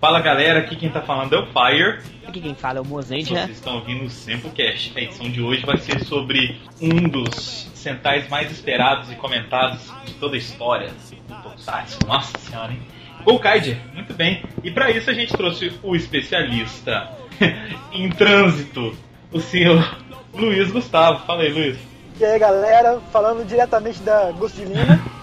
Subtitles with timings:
[0.00, 1.98] Fala galera, aqui quem tá falando é o Fire.
[2.24, 3.40] Aqui quem fala é o Mozendia.
[3.40, 4.92] Vocês estão ouvindo o Samplecast.
[4.96, 10.14] A edição de hoje vai ser sobre um dos centais mais esperados e comentados de
[10.14, 10.90] toda a história
[11.26, 11.98] do Tokusatsu.
[12.06, 12.80] Nossa senhora, hein?
[13.24, 14.44] Golkaider, muito bem.
[14.62, 17.10] E para isso a gente trouxe o especialista
[17.92, 18.96] em trânsito,
[19.32, 19.98] o senhor
[20.32, 21.26] Luiz Gustavo.
[21.26, 21.76] Fala aí, Luiz.
[22.20, 25.17] E aí galera, falando diretamente da Gusto de Lima.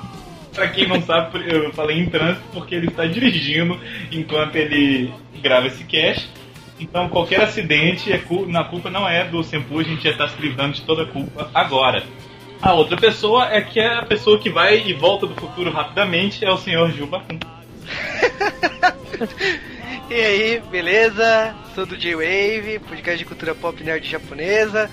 [0.55, 3.77] Pra quem não sabe, eu falei em trânsito porque ele está dirigindo
[4.11, 6.27] enquanto ele grava esse cast.
[6.79, 10.41] Então qualquer acidente, é na culpa não é do Sempu, a gente já está se
[10.41, 12.03] livrando de toda a culpa agora.
[12.61, 16.43] A outra pessoa é que é a pessoa que vai e volta do futuro rapidamente,
[16.43, 17.21] é o senhor Juba
[20.09, 21.55] E aí, beleza?
[21.73, 24.89] Sou do J-Wave, podcast de cultura pop nerd japonesa.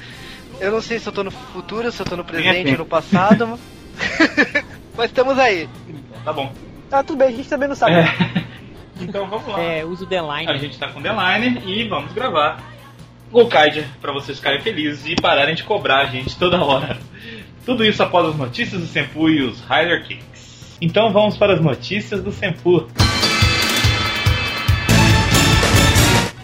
[0.60, 2.86] Eu não sei se eu tô no futuro, se eu tô no presente ou no
[2.86, 3.58] passado.
[4.96, 5.68] Mas estamos aí.
[6.24, 6.52] Tá bom.
[6.90, 7.94] Ah, tudo bem, a gente também não sabe.
[7.94, 8.52] É.
[9.00, 9.60] Então vamos lá.
[9.60, 10.48] É, uso The Line.
[10.48, 12.62] A gente tá com The Liner e vamos gravar
[13.32, 16.98] Golkaider pra vocês ficarem felizes e pararem de cobrar a gente toda hora.
[17.64, 20.76] Tudo isso após as notícias do Senpu e os Rider Kicks.
[20.80, 22.86] Então vamos para as notícias do Senpu.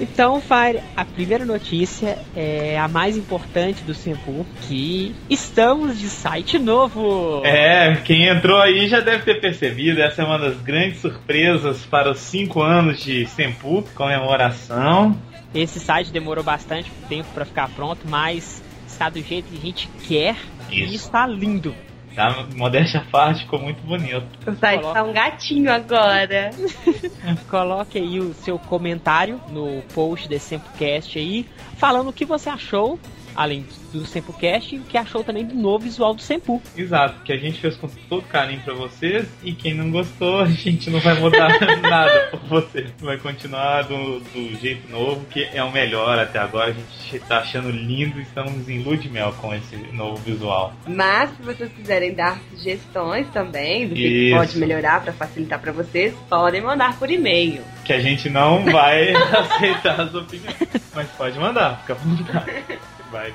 [0.01, 6.59] Então, Fire, a primeira notícia é a mais importante do Senpu, que estamos de site
[6.59, 7.43] novo.
[7.45, 12.13] É, quem entrou aí já deve ter percebido, essa é uma das grandes surpresas para
[12.13, 15.19] os 5 anos de Senpu, comemoração.
[15.53, 19.89] Esse site demorou bastante tempo para ficar pronto, mas está do jeito que a gente
[20.07, 20.37] quer
[20.71, 20.95] e Isso.
[21.07, 21.75] está lindo.
[22.19, 22.49] Tá?
[22.57, 24.27] Modéstia à parte, ficou muito bonito.
[24.59, 26.51] Site tá um gatinho agora.
[27.49, 31.47] Coloque aí o seu comentário no post desse Sempocast aí,
[31.77, 32.99] falando o que você achou,
[33.39, 36.61] além do Sempocast, e o que achou também do novo visual do Sempu.
[36.77, 40.47] Exato, que a gente fez com todo carinho pra vocês e quem não gostou, a
[40.47, 41.49] gente não vai mudar
[41.81, 42.93] nada por vocês.
[42.99, 46.71] Vai continuar do, do jeito novo, que é o melhor até agora.
[46.71, 50.73] A gente tá achando lindo e estamos em de mel com esse novo visual.
[50.87, 54.37] Mas se vocês quiserem dar sugestões também do que Isso.
[54.37, 57.63] pode melhorar pra facilitar pra vocês, podem mandar por e-mail.
[57.85, 60.57] Que a gente não vai aceitar as opiniões,
[60.95, 62.79] mas pode mandar, fica à vontade.
[63.11, 63.33] Vai.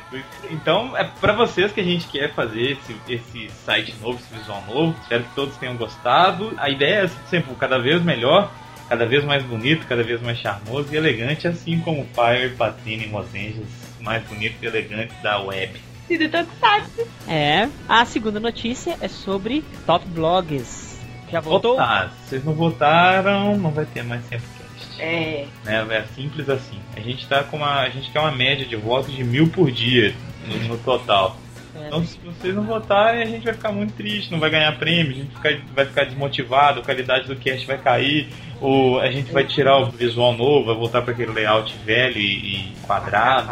[0.52, 4.64] Então é pra vocês que a gente quer fazer esse, esse site novo, esse visual
[4.68, 4.96] novo.
[5.02, 6.54] Espero que todos tenham gostado.
[6.58, 8.52] A ideia é sempre cada vez melhor,
[8.88, 13.06] cada vez mais bonito, cada vez mais charmoso e elegante, assim como o Fire, Patrine
[13.06, 13.66] e Mozenjas,
[14.00, 15.82] mais bonito e elegante da web.
[16.10, 17.08] E do Tokusatsu.
[17.28, 21.00] É, a segunda notícia é sobre Top Blogs.
[21.32, 21.72] Já voltou?
[21.72, 22.12] Votar.
[22.12, 24.53] Se vocês não votaram, não vai ter mais cast.
[25.00, 25.46] É.
[25.66, 25.86] né?
[25.98, 26.80] É simples assim.
[26.96, 27.82] A gente tá com uma.
[27.82, 30.14] A gente quer uma média de votos de mil por dia
[30.48, 31.38] no, no total.
[31.76, 34.72] É, Então se vocês não votarem, a gente vai ficar muito triste, não vai ganhar
[34.78, 38.30] prêmio, a gente fica- vai ficar desmotivado, a qualidade do cast vai cair,
[38.62, 42.56] ou a gente vai tirar o visual novo, vai voltar para aquele layout velho e,
[42.56, 43.48] e quadrado,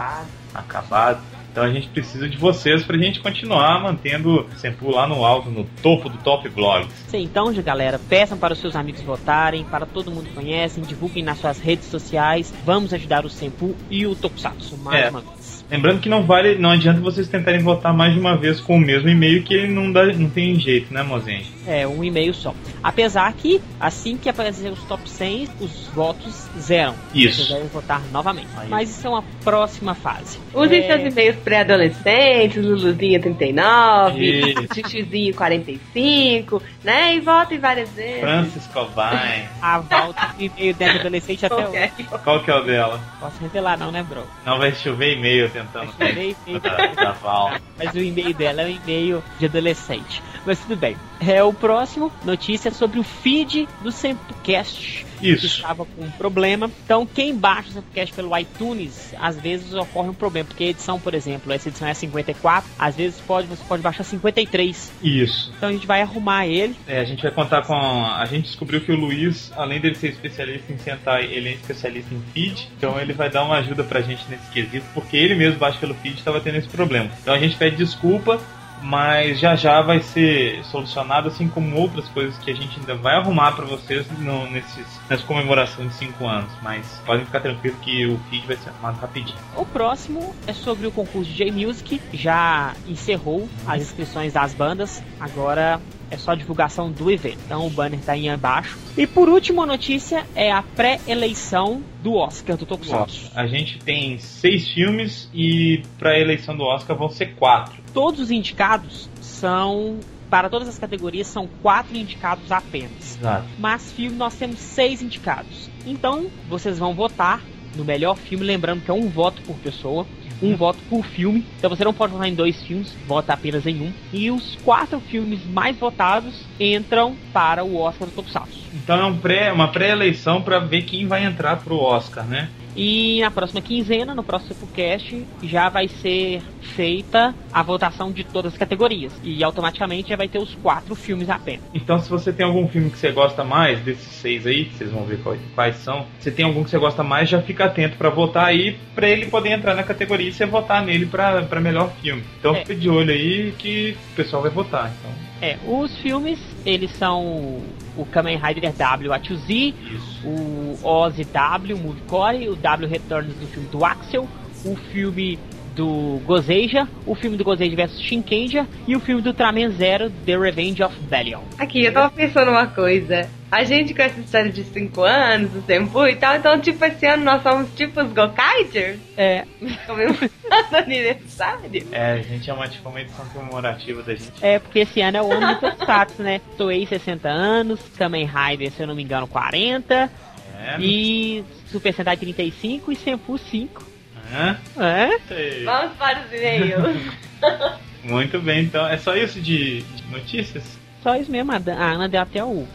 [0.53, 1.21] acabado.
[1.51, 5.49] Então a gente precisa de vocês pra gente continuar mantendo o Sempu lá no alto,
[5.49, 6.89] no topo do top blogs.
[7.07, 11.39] Sim, então, galera, peçam para os seus amigos votarem, para todo mundo conhecem, divulguem nas
[11.39, 12.53] suas redes sociais.
[12.65, 15.09] Vamos ajudar o Senpu e o Tokusatsu mais É.
[15.09, 15.65] uma vez.
[15.69, 18.79] Lembrando que não vale, não adianta vocês tentarem votar mais de uma vez com o
[18.79, 21.43] mesmo e-mail que ele não dá, não tem jeito, né, mozinho?
[21.67, 22.53] É, um e-mail só.
[22.83, 26.95] Apesar que, assim que aparecer os top 100, os votos zeram.
[27.13, 27.37] Isso.
[27.37, 28.47] Vocês devem votar novamente.
[28.57, 28.67] Aí.
[28.67, 30.39] Mas isso é uma próxima fase.
[30.53, 34.67] Usem É, seus e-mails pré-adolescentes, Luluzinha 39, Isso.
[34.73, 37.15] Chuchuzinho 45, né?
[37.15, 38.19] E votem várias vezes.
[38.21, 39.47] Francis Covine.
[39.61, 41.91] A volta do e-mail dentro adolescente até hoje.
[42.23, 42.99] Qual que é o dela?
[43.19, 44.23] Posso revelar não, né, bro?
[44.45, 46.59] Não vai chover e-mail tentando Vai chover e-mail.
[46.59, 47.51] da, da Val.
[47.77, 50.23] Mas o e-mail dela é um e-mail de adolescente.
[50.45, 50.95] Mas tudo bem.
[51.19, 55.05] É o próximo, notícia sobre o feed do Sempocast.
[55.19, 55.45] Que Isso.
[55.45, 56.69] estava com um problema.
[56.83, 60.47] Então, quem baixa o Sempocast pelo iTunes, às vezes ocorre um problema.
[60.47, 64.03] Porque a edição, por exemplo, essa edição é 54, às vezes pode, você pode baixar
[64.03, 64.91] 53.
[65.03, 65.53] Isso.
[65.55, 66.75] Então a gente vai arrumar ele.
[66.87, 67.75] É, a gente vai contar com.
[67.75, 72.13] A gente descobriu que o Luiz, além dele ser especialista em sentar, ele é especialista
[72.13, 72.69] em feed.
[72.77, 75.93] Então ele vai dar uma ajuda pra gente nesse quesito, porque ele mesmo baixa pelo
[75.95, 77.09] feed estava tendo esse problema.
[77.21, 78.39] Então a gente pede desculpa,
[78.81, 83.15] mas já já vai ser solucionado, assim como outras coisas que a gente ainda vai
[83.15, 86.51] arrumar pra vocês no, nesses, nessa comemoração de 5 anos.
[86.61, 89.37] Mas podem ficar tranquilo que o feed vai ser arrumado rapidinho.
[89.55, 92.01] O próximo é sobre o concurso de J-Music.
[92.13, 95.01] Já encerrou as inscrições das bandas.
[95.19, 95.79] Agora
[96.11, 97.39] é só divulgação do evento.
[97.45, 98.77] Então o banner tá aí embaixo.
[98.97, 103.31] E por último, a notícia é a pré-eleição do Oscar do Tokusatsu.
[103.33, 107.81] A gente tem seis filmes e pra eleição do Oscar vão ser quatro.
[107.93, 109.99] Todos os indicados são
[110.29, 113.17] para todas as categorias são quatro indicados apenas.
[113.17, 113.47] Exato.
[113.59, 115.69] Mas filme nós temos seis indicados.
[115.85, 117.41] Então vocês vão votar
[117.75, 120.05] no melhor filme, lembrando que é um voto por pessoa,
[120.41, 121.45] um voto por filme.
[121.57, 123.93] Então você não pode votar em dois filmes, vota apenas em um.
[124.11, 128.59] E os quatro filmes mais votados entram para o Oscar do Tokusatsu.
[128.73, 132.49] Então é um pré, uma pré-eleição para ver quem vai entrar pro Oscar, né?
[132.75, 138.53] E na próxima quinzena, no próximo podcast, já vai ser feita a votação de todas
[138.53, 139.13] as categorias.
[139.23, 141.61] E automaticamente já vai ter os quatro filmes apenas.
[141.73, 144.91] Então, se você tem algum filme que você gosta mais desses seis aí, que vocês
[144.91, 145.19] vão ver
[145.55, 148.77] quais, são, se tem algum que você gosta mais, já fica atento para votar aí,
[148.95, 152.23] para ele poder entrar na categoria e você votar nele para melhor filme.
[152.39, 152.61] Então, É.
[152.61, 154.91] fica de olho aí que o pessoal vai votar.
[154.99, 157.61] Então, É, os filmes, eles são
[157.97, 160.27] o Kamen Rider W A2Z, isso.
[160.27, 164.27] o Ozzy W, Movie Core, o W Returns do filme do Axel,
[164.65, 165.39] o filme
[165.75, 170.37] do Gozeja, o filme do Gozeja vs Shinkenja e o filme do Ultraman Zero, The
[170.37, 171.43] Revenge of Belial.
[171.57, 173.29] Aqui, eu tava pensando uma coisa.
[173.51, 177.05] A gente com essa história de 5 anos, o tempo e tal, então, tipo, esse
[177.05, 178.97] ano nós somos tipo os Gokaiters?
[179.17, 179.45] É,
[179.85, 180.29] Comemorando
[180.75, 181.85] aniversário?
[181.91, 184.31] É, a gente é uma, tipo, uma edição comemorativa da gente.
[184.41, 186.39] é porque esse ano é o ano do Tokusatsu, né?
[186.57, 190.09] Toei 60 anos, Kamen Rider, se eu não me engano, 40,
[190.57, 193.90] É, e Super Sentai 35 e Senpu 5.
[194.31, 194.57] É.
[194.83, 195.19] É?
[195.27, 195.63] Sei.
[195.63, 196.97] Vamos para os e-mails.
[198.03, 200.63] Muito bem, então é só isso de, de notícias?
[201.03, 202.67] Só isso mesmo, a Ana deu até o,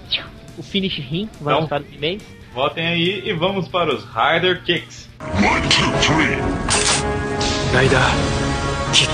[0.58, 1.69] o finish rim, vamos Então.
[1.69, 2.23] para os e-mails.
[2.53, 5.08] Votem aí e vamos para os Rider Kicks.
[5.20, 6.37] One, two, three.
[7.73, 8.00] Rider
[8.93, 9.12] kick.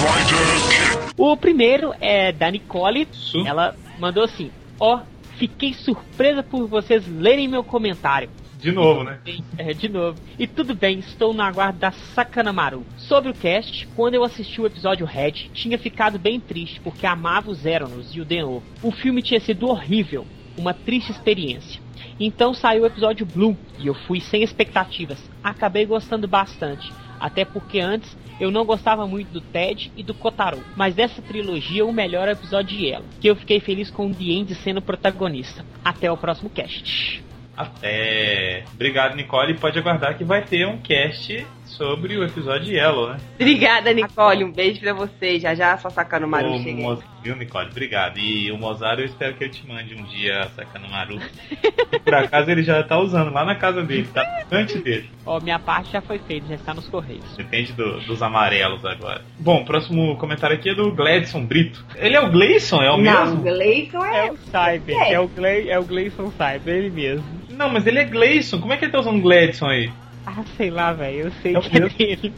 [0.00, 1.12] Rider kick.
[1.16, 3.06] O primeiro é da Nicole.
[3.12, 3.46] Isso.
[3.46, 5.00] Ela mandou assim: Ó,
[5.38, 8.28] fiquei surpresa por vocês lerem meu comentário.
[8.60, 9.18] De novo, né?
[9.56, 10.18] É, de novo.
[10.38, 12.84] E tudo bem, estou no aguardo da Sakanamaru.
[12.96, 17.50] Sobre o cast, quando eu assisti o episódio Red, tinha ficado bem triste porque amava
[17.50, 18.62] o Zeronos e o Denô.
[18.82, 20.26] O filme tinha sido horrível,
[20.58, 21.80] uma triste experiência.
[22.18, 25.18] Então saiu o episódio Blue e eu fui sem expectativas.
[25.42, 30.58] Acabei gostando bastante, até porque antes eu não gostava muito do Ted e do Kotaro.
[30.76, 34.06] Mas dessa trilogia o melhor é o episódio de ela, que eu fiquei feliz com
[34.06, 35.64] o The End sendo protagonista.
[35.84, 37.22] Até o próximo cast.
[37.62, 38.64] Até.
[38.74, 39.54] Obrigado, Nicole.
[39.54, 43.16] Pode aguardar que vai ter um cast sobre o episódio Yellow, né?
[43.34, 44.44] Obrigada, Nicole.
[44.44, 45.38] Um beijo pra você.
[45.38, 46.80] Já já só sacando o Maru O chega.
[46.82, 47.68] Mo- Viu, Nicole?
[47.70, 48.18] Obrigado.
[48.18, 51.18] E o Mozart eu espero que ele te mande um dia sacando Maru.
[52.02, 55.08] Por acaso ele já tá usando lá na casa dele, tá antes dele.
[55.26, 57.36] Ó, minha parte já foi feita, já está nos correios.
[57.36, 59.22] Depende do- dos amarelos agora.
[59.38, 61.84] Bom, próximo comentário aqui é do Gladson Brito.
[61.96, 63.42] Ele é o Gleison, é o Não, mesmo?
[63.42, 64.32] Gleison É é.
[64.32, 65.12] o Cyber, É.
[65.14, 67.39] é o, Gle é o Gleison Cyber, ele mesmo.
[67.60, 68.58] Não, mas ele é Gleison.
[68.58, 69.90] Como é que ele tá usando Gladson aí?
[70.24, 72.32] Ah, sei lá, velho, eu sei É o que é dele.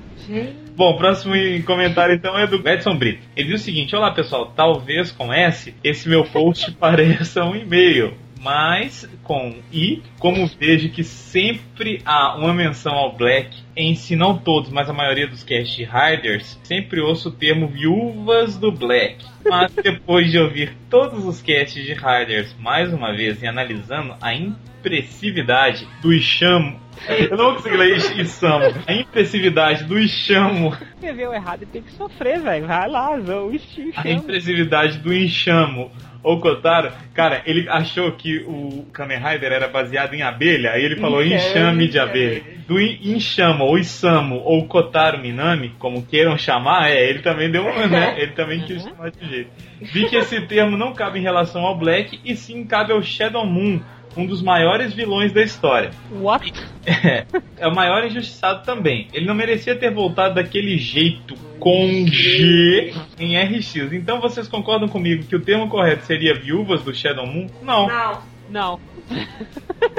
[0.75, 1.35] Bom, o próximo
[1.65, 3.23] comentário então é do Edson Brito.
[3.37, 8.15] Ele diz o seguinte: Olá pessoal, talvez com S esse meu post pareça um e-mail,
[8.43, 14.37] mas com I, como vejo que sempre há uma menção ao Black, em se não
[14.37, 19.25] todos, mas a maioria dos cast Riders, sempre ouço o termo viúvas do Black.
[19.49, 24.35] Mas depois de ouvir todos os casts de Riders mais uma vez e analisando a
[24.35, 26.81] impressividade do Ishamo.
[27.09, 28.65] Eu não vou conseguir ler Ishamo.
[28.87, 32.65] A impressividade do Ishamo Escreveu errado e tem que sofrer, velho.
[32.65, 33.93] Vai lá, o Steve.
[33.97, 35.91] a impressividade do enxamo.
[36.23, 40.97] Ou Kotaro, cara, ele achou que o Kamen Rider era baseado em abelha, aí ele
[40.97, 42.43] falou Enxame enxame de de abelha.
[42.69, 47.63] Do en- enxamo, ou Isamu, ou Kotaro Minami, como queiram chamar, é, ele também deu
[47.67, 48.15] uma, né?
[48.23, 49.51] Ele também quis chamar de jeito.
[49.81, 53.45] Vi que esse termo não cabe em relação ao Black, e sim cabe ao Shadow
[53.45, 53.81] Moon,
[54.17, 55.91] um dos maiores vilões da história.
[56.11, 56.53] What?
[56.85, 57.25] É,
[57.59, 59.09] é o maior injustiçado também.
[59.13, 63.77] Ele não merecia ter voltado daquele jeito com G em RX.
[63.93, 67.47] Então vocês concordam comigo que o termo correto seria viúvas do Shadow Moon?
[67.63, 68.33] Não, Não.
[68.51, 68.81] Não.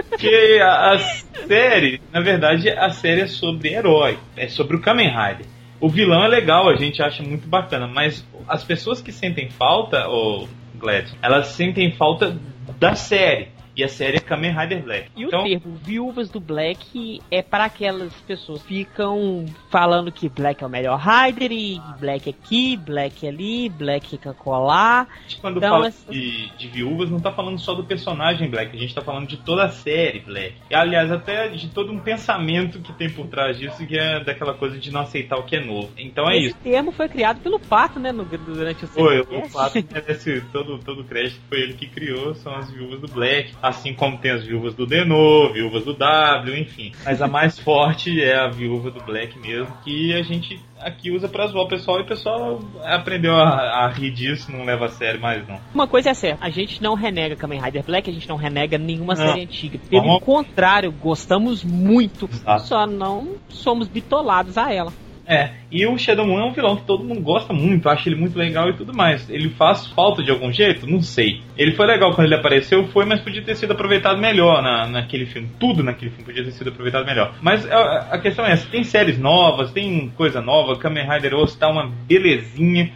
[0.10, 5.08] porque a, a série, na verdade, a série é sobre herói, é sobre o Kamen
[5.08, 5.48] Rider.
[5.80, 10.08] O vilão é legal, a gente acha muito bacana, mas as pessoas que sentem falta,
[10.08, 12.38] o Glad, elas sentem falta
[12.80, 13.50] da série.
[13.76, 15.10] E a série é Kamen Rider Black.
[15.16, 20.30] E então, o termo viúvas do Black é para aquelas pessoas que ficam falando que
[20.30, 25.08] Black é o melhor Rider e Black aqui, Black ali, Black colar.
[25.10, 28.50] A gente, quando Então, fala essa- de, de viúvas, não tá falando só do personagem
[28.50, 30.56] Black, a gente tá falando de toda a série Black.
[30.70, 34.54] E, aliás, até de todo um pensamento que tem por trás disso, que é daquela
[34.54, 35.92] coisa de não aceitar o que é novo.
[35.98, 36.58] Então é Esse isso.
[36.64, 41.02] termo foi criado pelo Pato, né, no- durante o Foi, o fato merece todo, todo
[41.02, 43.54] o crédito, foi ele que criou, são as viúvas do Black.
[43.64, 46.92] Assim como tem as viúvas do Denô, viúvas do W, enfim.
[47.06, 51.30] Mas a mais forte é a viúva do Black mesmo, que a gente aqui usa
[51.30, 54.90] pra zoar o pessoal e o pessoal aprendeu a, a rir disso, não leva a
[54.90, 55.58] sério mais não.
[55.74, 58.78] Uma coisa é certa, a gente não renega Kamen Rider Black, a gente não renega
[58.78, 59.26] nenhuma Não.
[59.28, 59.80] série antiga.
[59.90, 62.30] Pelo Vamos- contrário, gostamos muito,
[62.60, 64.92] só não somos bitolados a ela.
[65.26, 68.20] É, e o Shadow Moon é um vilão que todo mundo gosta muito, acha ele
[68.20, 69.30] muito legal e tudo mais.
[69.30, 70.86] Ele faz falta de algum jeito?
[70.86, 71.42] Não sei.
[71.58, 75.26] Ele foi legal quando ele apareceu, foi, mas podia ter sido aproveitado melhor na, naquele
[75.26, 75.50] filme.
[75.60, 77.36] Tudo naquele filme podia ter sido aproveitado melhor.
[77.42, 81.58] Mas a, a questão é essa, tem séries novas, tem coisa nova, Kamen Rider Osso
[81.58, 82.92] tá uma belezinha.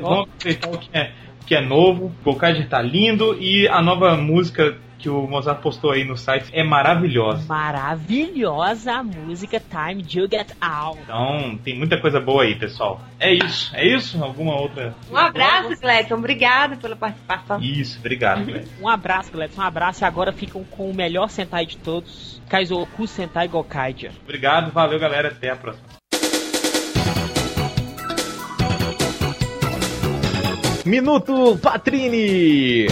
[0.00, 1.10] Vão aproveitar o que é,
[1.46, 5.90] que é novo, o Gokaiger tá lindo e a nova música que o Mozart postou
[5.90, 7.44] aí no site é maravilhosa.
[7.48, 11.00] Maravilhosa a música Time You Get Out.
[11.02, 13.00] Então, tem muita coisa boa aí, pessoal.
[13.18, 14.22] É isso, é isso?
[14.22, 14.94] Alguma outra?
[15.10, 16.14] Um abraço, Cleiton.
[16.14, 17.60] Obrigado pela participação.
[17.60, 18.42] Isso, obrigado.
[18.80, 19.50] Um abraço, galera.
[19.56, 24.12] Um abraço e agora ficam com o melhor Sentai de todos, Kaizoku Sentai Gokaiger.
[24.22, 25.28] Obrigado, valeu, galera.
[25.28, 25.86] Até a próxima.
[30.84, 32.86] Minuto Patrini!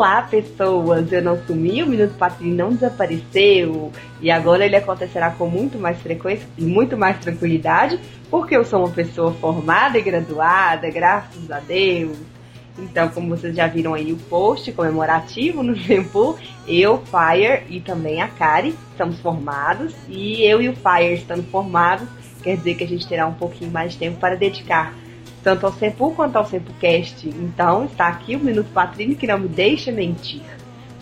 [0.00, 1.12] Olá, pessoas!
[1.12, 6.00] Eu não sumi, o Minuto Patrinho não desapareceu e agora ele acontecerá com muito mais
[6.00, 11.60] frequência e muito mais tranquilidade, porque eu sou uma pessoa formada e graduada, graças a
[11.60, 12.16] Deus.
[12.78, 16.34] Então, como vocês já viram aí o post comemorativo no tempo,
[16.66, 22.08] eu, Fire e também a Kari estamos formados e eu e o Fire estando formados
[22.42, 24.94] quer dizer que a gente terá um pouquinho mais de tempo para dedicar
[25.42, 27.28] tanto ao Sempu quanto ao Sempocast.
[27.28, 30.42] Então, está aqui o Minuto Patrício que não me deixa mentir.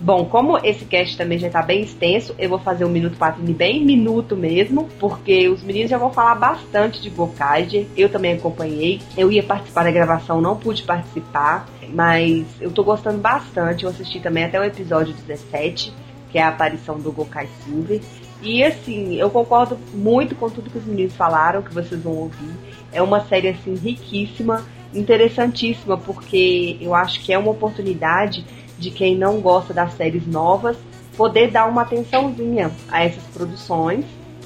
[0.01, 3.53] Bom, como esse cast também já está bem extenso, eu vou fazer um Minuto Patrini
[3.53, 7.87] bem minuto mesmo, porque os meninos já vão falar bastante de Gokaiger.
[7.97, 9.01] Eu também acompanhei.
[9.17, 13.85] Eu ia participar da gravação, não pude participar, mas eu tô gostando bastante.
[13.85, 15.93] Eu assisti também até o episódio 17,
[16.31, 18.01] que é a aparição do Gokai Silver.
[18.41, 22.55] E assim, eu concordo muito com tudo que os meninos falaram, que vocês vão ouvir.
[22.93, 24.65] É uma série assim riquíssima,
[24.95, 28.45] interessantíssima, porque eu acho que é uma oportunidade
[28.79, 30.77] de quem não gosta das séries novas
[31.17, 34.05] poder dar uma atençãozinha a essas produções,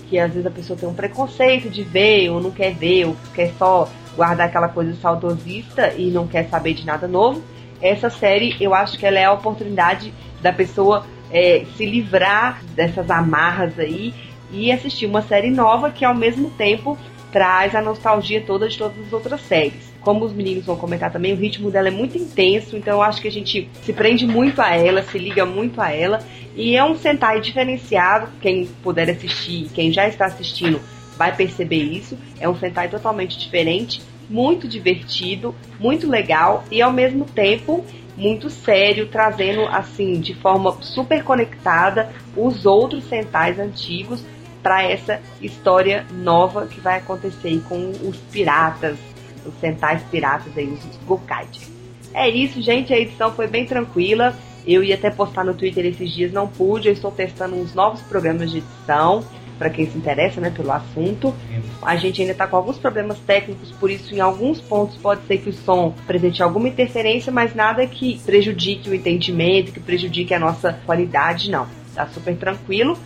[0.09, 3.17] que às vezes a pessoa tem um preconceito de ver ou não quer ver, ou
[3.35, 7.43] quer só guardar aquela coisa saudosista e não quer saber de nada novo.
[7.81, 13.11] Essa série, eu acho que ela é a oportunidade da pessoa é, se livrar dessas
[13.11, 14.15] amarras aí
[14.53, 16.99] e assistir uma série nova que ao mesmo tempo
[17.33, 19.91] traz a nostalgia toda de todas as outras séries.
[20.03, 23.23] Como os meninos vão comentar também, o ritmo dela é muito intenso, então eu acho
[23.23, 26.21] que a gente se prende muito a ela, se liga muito a ela.
[26.55, 30.81] E é um Sentai diferenciado, quem puder assistir, quem já está assistindo
[31.17, 32.19] vai perceber isso.
[32.39, 37.85] É um Sentai totalmente diferente, muito divertido, muito legal e ao mesmo tempo
[38.17, 44.25] muito sério, trazendo assim de forma super conectada os outros Sentais antigos
[44.63, 48.97] para essa história nova que vai acontecer com os piratas,
[49.45, 51.69] os Sentais piratas aí, os Gokaiger.
[52.15, 54.37] É isso, gente, a edição foi bem tranquila.
[54.67, 56.89] Eu ia até postar no Twitter esses dias, não pude.
[56.89, 59.25] Eu estou testando uns novos programas de edição
[59.63, 61.33] para quem se interessa, né, pelo assunto.
[61.81, 65.39] A gente ainda está com alguns problemas técnicos, por isso em alguns pontos pode ser
[65.39, 70.39] que o som apresente alguma interferência, mas nada que prejudique o entendimento, que prejudique a
[70.41, 71.69] nossa qualidade, não.
[71.95, 72.99] Tá super tranquilo.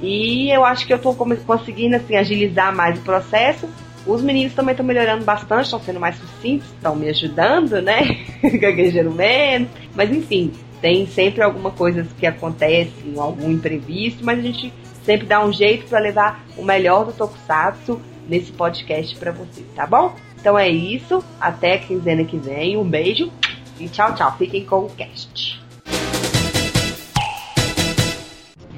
[0.00, 3.68] E eu acho que eu estou conseguindo assim agilizar mais o processo.
[4.06, 8.18] Os meninos também estão melhorando bastante, estão sendo mais sucintos, estão me ajudando, né?
[8.60, 9.68] Gaguejando menos.
[9.94, 14.70] Mas enfim, tem sempre alguma coisa que acontece, algum imprevisto, mas a gente
[15.04, 19.86] sempre dá um jeito para levar o melhor do Tokusatsu nesse podcast para vocês, tá
[19.86, 20.14] bom?
[20.40, 23.30] Então é isso, até quinzena que vem, um beijo
[23.78, 24.34] e tchau, tchau.
[24.36, 25.62] Fiquem com o cast.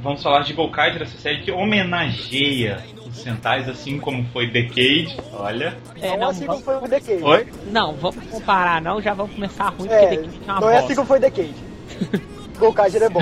[0.02, 5.16] Vamos falar de Gokaiger, essa série que homenageia os Sentais, assim como foi Decade.
[5.33, 5.76] Olha.
[6.00, 7.23] É, não, não, assim como vamos, foi o Decade.
[7.25, 7.47] Oi?
[7.73, 10.73] não, vamos comparar não, já vamos começar ruim, É, porque daqui é uma não é
[10.75, 10.87] bosta.
[10.87, 11.54] assim como foi Decade.
[12.59, 13.21] Gokaiger é bom.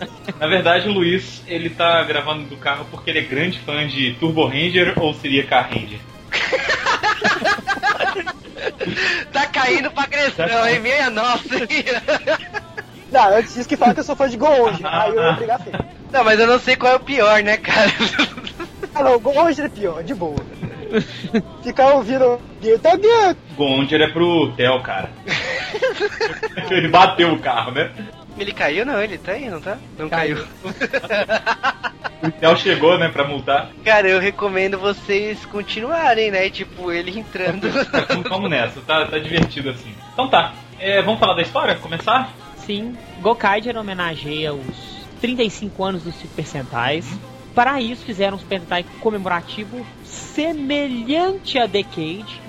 [0.38, 4.12] Na verdade, o Luiz, ele tá gravando do carro porque ele é grande fã de
[4.14, 5.98] Turbo Ranger ou seria Car Ranger?
[9.32, 10.80] Tá caindo pra agressão, hein?
[10.80, 11.44] Minha nossa.
[13.12, 14.80] Não, antes disso que fala que eu sou fã de Goonji.
[14.84, 15.78] Aí eu ia brigar feio.
[16.12, 17.90] Não, mas eu não sei qual é o pior, né, cara?
[18.94, 20.36] Ah não, Goonji é pior, de boa.
[21.62, 23.36] Ficar ouvindo Guetta Guetta.
[23.56, 25.10] Gonger é pro Theo, cara.
[26.70, 27.90] ele bateu o carro, né?
[28.38, 28.84] Ele caiu?
[28.84, 29.78] Não, ele tá aí, não tá?
[29.98, 30.44] Não caiu.
[32.16, 33.70] O policial chegou, né, pra multar.
[33.84, 36.48] Cara, eu recomendo vocês continuarem, né?
[36.48, 37.68] Tipo, ele entrando.
[37.68, 39.94] Então, Vamos nessa, tá, tá divertido assim.
[40.12, 41.74] Então tá, é, vamos falar da história?
[41.74, 42.32] Começar?
[42.56, 47.06] Sim, Gokaiger homenageia os 35 anos dos Super Sentais.
[47.54, 49.86] Para isso, fizeram um Super Sentai comemorativo
[50.16, 52.40] semelhante a Decade,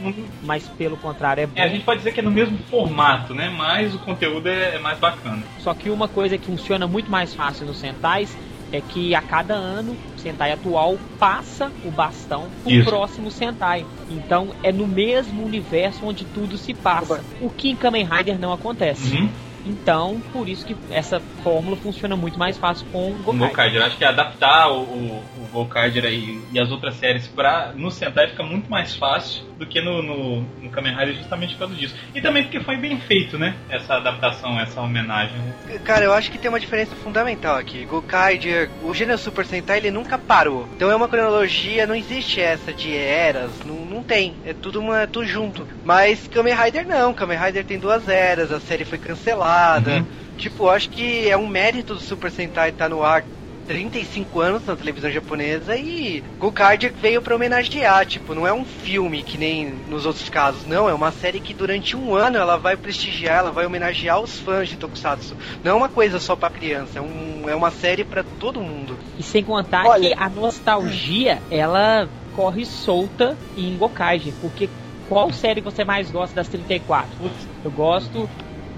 [0.44, 1.54] mas pelo contrário é bom.
[1.56, 3.50] É, a gente pode dizer que é no mesmo formato, né?
[3.50, 5.44] Mas o conteúdo é, é mais bacana.
[5.60, 8.36] Só que uma coisa que funciona muito mais fácil nos Sentais
[8.72, 12.90] é que a cada ano o Sentai atual passa o bastão pro Isso.
[12.90, 13.86] próximo Sentai.
[14.10, 17.24] Então é no mesmo universo onde tudo se passa.
[17.40, 19.16] O que em Kamen Rider não acontece.
[19.16, 19.30] Uhum.
[19.68, 23.50] Então, por isso que essa fórmula funciona muito mais fácil com o Gokaiger.
[23.50, 27.92] Gokaiger, acho que adaptar o, o, o Gokaiger aí e as outras séries pra, no
[27.92, 31.76] Sentai fica muito mais fácil do que no, no, no Kamen Rider justamente por causa
[31.76, 31.96] disso.
[32.16, 33.56] E também porque foi bem feito, né?
[33.70, 35.36] Essa adaptação, essa homenagem.
[35.84, 37.86] Cara, eu acho que tem uma diferença fundamental aqui.
[37.86, 40.68] Gokaiger, o gênero Super Sentai, ele nunca parou.
[40.76, 44.36] Então é uma cronologia, não existe essa de eras, não, não tem.
[44.46, 45.68] É tudo, uma, é tudo junto.
[45.84, 49.57] Mas Kamen Rider não, Kamen Rider tem duas eras, a série foi cancelada.
[49.86, 50.06] Uhum.
[50.38, 53.24] Tipo, eu acho que é um mérito do Super Sentai estar no ar
[53.66, 59.22] 35 anos na televisão japonesa e Gokaiger veio pra homenagear, tipo, não é um filme
[59.22, 62.78] que nem nos outros casos, não, é uma série que durante um ano ela vai
[62.78, 65.36] prestigiar, ela vai homenagear os fãs de Tokusatsu.
[65.62, 68.98] Não é uma coisa só pra criança, é, um, é uma série pra todo mundo.
[69.20, 74.70] E sem contar Olha- que a nostalgia, ela corre solta em Gokaiger, porque
[75.10, 77.18] qual série você mais gosta das 34?
[77.66, 78.30] Eu gosto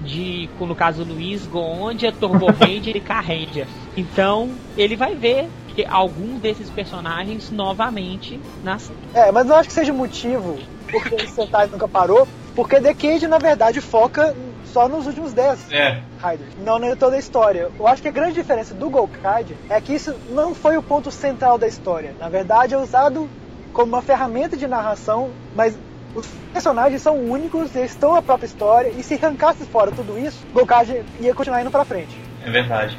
[0.04, 3.66] de, no caso Luiz, Goondia, Turbo Ranger e K-Ranger.
[3.96, 8.98] Então, ele vai ver que algum desses personagens novamente na série.
[9.14, 10.58] É, mas não acho que seja motivo
[10.90, 16.02] porque o Sentai nunca parou, porque Decade, na verdade, foca só nos últimos 10 É,
[16.22, 17.70] Riders, não na toda a história.
[17.78, 21.10] Eu acho que a grande diferença do Gokaiger é que isso não foi o ponto
[21.10, 22.14] central da história.
[22.18, 23.28] Na verdade, é usado
[23.72, 25.76] como uma ferramenta de narração, mas
[26.14, 30.38] os personagens são únicos, eles estão na própria história, e se arrancasse fora tudo isso,
[30.52, 32.16] Gokaiger ia continuar indo pra frente.
[32.44, 32.96] é verdade.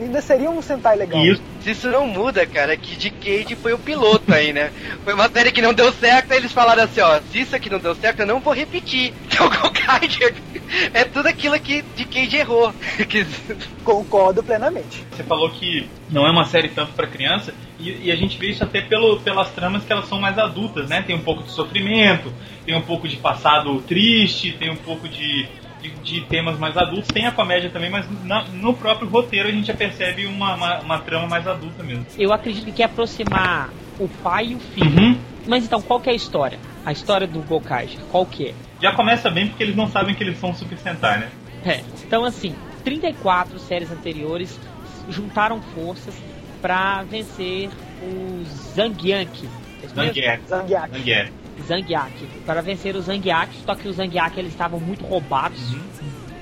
[0.00, 1.24] Ainda seria um Sentai legal.
[1.24, 4.70] Isso, Se isso não muda, cara, que Decade foi o piloto aí, né?
[5.04, 7.70] Foi uma série que não deu certo, aí eles falaram assim, ó, se isso aqui
[7.70, 9.12] não deu certo, eu não vou repetir.
[9.34, 10.34] Então Gokaiger
[10.92, 12.72] é tudo aquilo que Decade errou.
[13.08, 13.26] Que-
[13.82, 15.04] Concordo plenamente.
[15.10, 18.48] você falou que não é uma série tanto pra criança, e, e a gente vê
[18.50, 21.02] isso até pelo, pelas tramas que elas são mais adultas, né?
[21.02, 22.32] Tem um pouco de sofrimento,
[22.64, 25.46] tem um pouco de passado triste, tem um pouco de,
[25.84, 29.52] de, de temas mais adultos, tem a comédia também, mas na- no próprio roteiro a
[29.52, 32.06] gente já percebe uma, uma, uma trama mais adulta mesmo.
[32.18, 34.98] Eu acredito que quer aproximar o pai e o filho.
[35.00, 35.18] Uhum.
[35.46, 36.58] Mas então, qual que é a história?
[36.86, 38.54] A história do Gokaiger, qual que é?
[38.80, 41.28] Já começa bem porque eles não sabem que eles são Super Sentai, né?
[41.64, 44.58] É, então assim, 34 séries anteriores
[45.08, 46.14] juntaram forças
[46.62, 47.68] para vencer
[48.02, 49.48] os Zangyanki.
[49.82, 51.43] É isso mesmo?
[51.62, 52.12] Zangiak.
[52.46, 55.80] Para vencer os Zangiak, só que os Zangiak eles estavam muito roubados Uhum.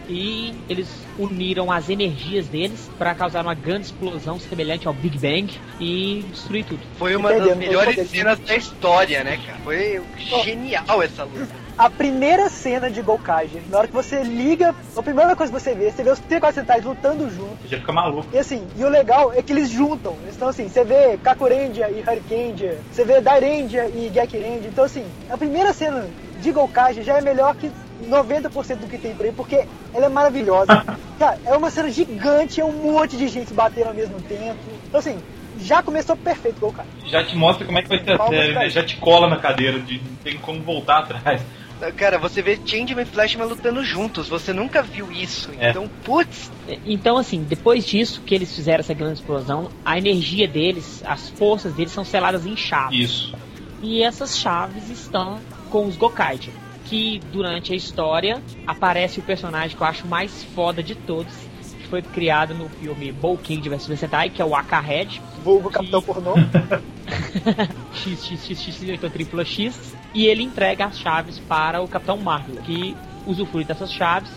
[0.08, 5.52] e eles uniram as energias deles para causar uma grande explosão semelhante ao Big Bang
[5.80, 6.80] e destruir tudo.
[6.98, 9.58] Foi uma das melhores cenas da história, né, cara?
[9.64, 10.02] Foi
[10.44, 11.61] genial essa luta.
[11.76, 15.74] A primeira cena de Gokaiger, na hora que você liga, a primeira coisa que você
[15.74, 17.70] vê, você vê os 34 Sentais lutando juntos.
[17.70, 18.28] Já fica maluco.
[18.32, 20.16] E assim, e o legal é que eles juntam.
[20.28, 24.68] Então assim, você vê Kakurendia e Harikendia, você vê Dairendia e Gekirendia.
[24.68, 26.06] Então assim, a primeira cena
[26.40, 27.70] de Gokaiger já é melhor que
[28.06, 30.84] 90% do que tem por aí, porque ela é maravilhosa.
[31.18, 34.58] Cara, é uma cena gigante, é um monte de gente batendo ao mesmo tempo.
[34.88, 35.18] Então assim,
[35.58, 36.92] já começou perfeito Gokaiger.
[37.06, 38.68] Já te mostra como é que vai ser a série, né?
[38.68, 41.40] Já te cola na cadeira, de, não tem como voltar atrás.
[41.90, 45.50] Cara, você vê Changeman e Flashman lutando juntos, você nunca viu isso.
[45.58, 45.70] É.
[45.70, 46.50] Então, putz,
[46.86, 51.74] Então, assim, depois disso que eles fizeram essa grande explosão, a energia deles, as forças
[51.74, 52.98] deles são seladas em chaves.
[52.98, 53.34] Isso.
[53.82, 55.40] E essas chaves estão
[55.70, 56.52] com os Gokaiger.
[56.84, 61.32] Que durante a história aparece o personagem que eu acho mais foda de todos,
[61.80, 65.20] que foi criado no filme Bouking de vs Sentai, que é o Aka-Head.
[65.42, 66.34] Vulgo Capitão Pornô.
[67.94, 69.94] XXXX, então triplo X.
[70.14, 72.96] E ele entrega as chaves para o Capitão Marvel, que
[73.26, 74.30] usufrui dessas chaves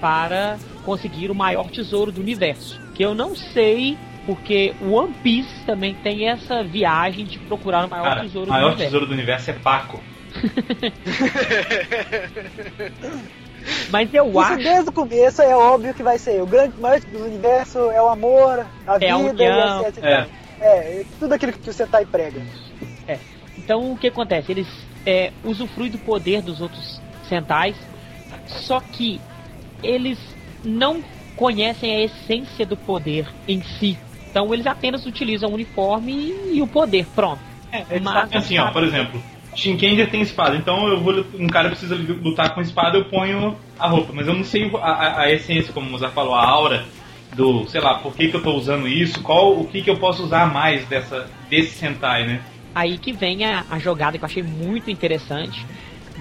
[0.00, 2.80] para conseguir o maior tesouro do universo.
[2.94, 7.90] Que eu não sei porque o One Piece também tem essa viagem de procurar o
[7.90, 8.84] maior Cara, tesouro o do maior universo.
[8.84, 10.00] tesouro do universo é Paco.
[13.90, 16.42] Mas eu Isso acho desde o começo é óbvio que vai ser.
[16.42, 20.04] O grande maior do universo é o amor, a É a vida, e etc.
[20.04, 20.26] É.
[20.60, 22.40] É, é tudo aquilo que o Sentai prega.
[23.56, 24.50] Então o que acontece?
[24.50, 24.66] Eles
[25.06, 27.76] é, usufruem do poder dos outros Sentais,
[28.46, 29.20] só que
[29.82, 30.18] eles
[30.64, 31.02] não
[31.36, 33.98] conhecem a essência do poder em si.
[34.30, 37.40] Então eles apenas utilizam o uniforme e, o poder, pronto.
[37.70, 39.22] É, Mas, assim, ó, por exemplo,
[39.54, 43.88] Shinkenger tem espada, então eu vou um cara precisa lutar com espada, eu ponho a
[43.88, 46.84] roupa, mas eu não sei a, a, a essência, como o Mozart falou, a aura
[47.34, 49.96] do, sei lá, por que, que eu tô usando isso, qual o que, que eu
[49.96, 52.42] posso usar mais dessa desse Sentai, né?
[52.74, 55.66] Aí que vem a, a jogada que eu achei muito interessante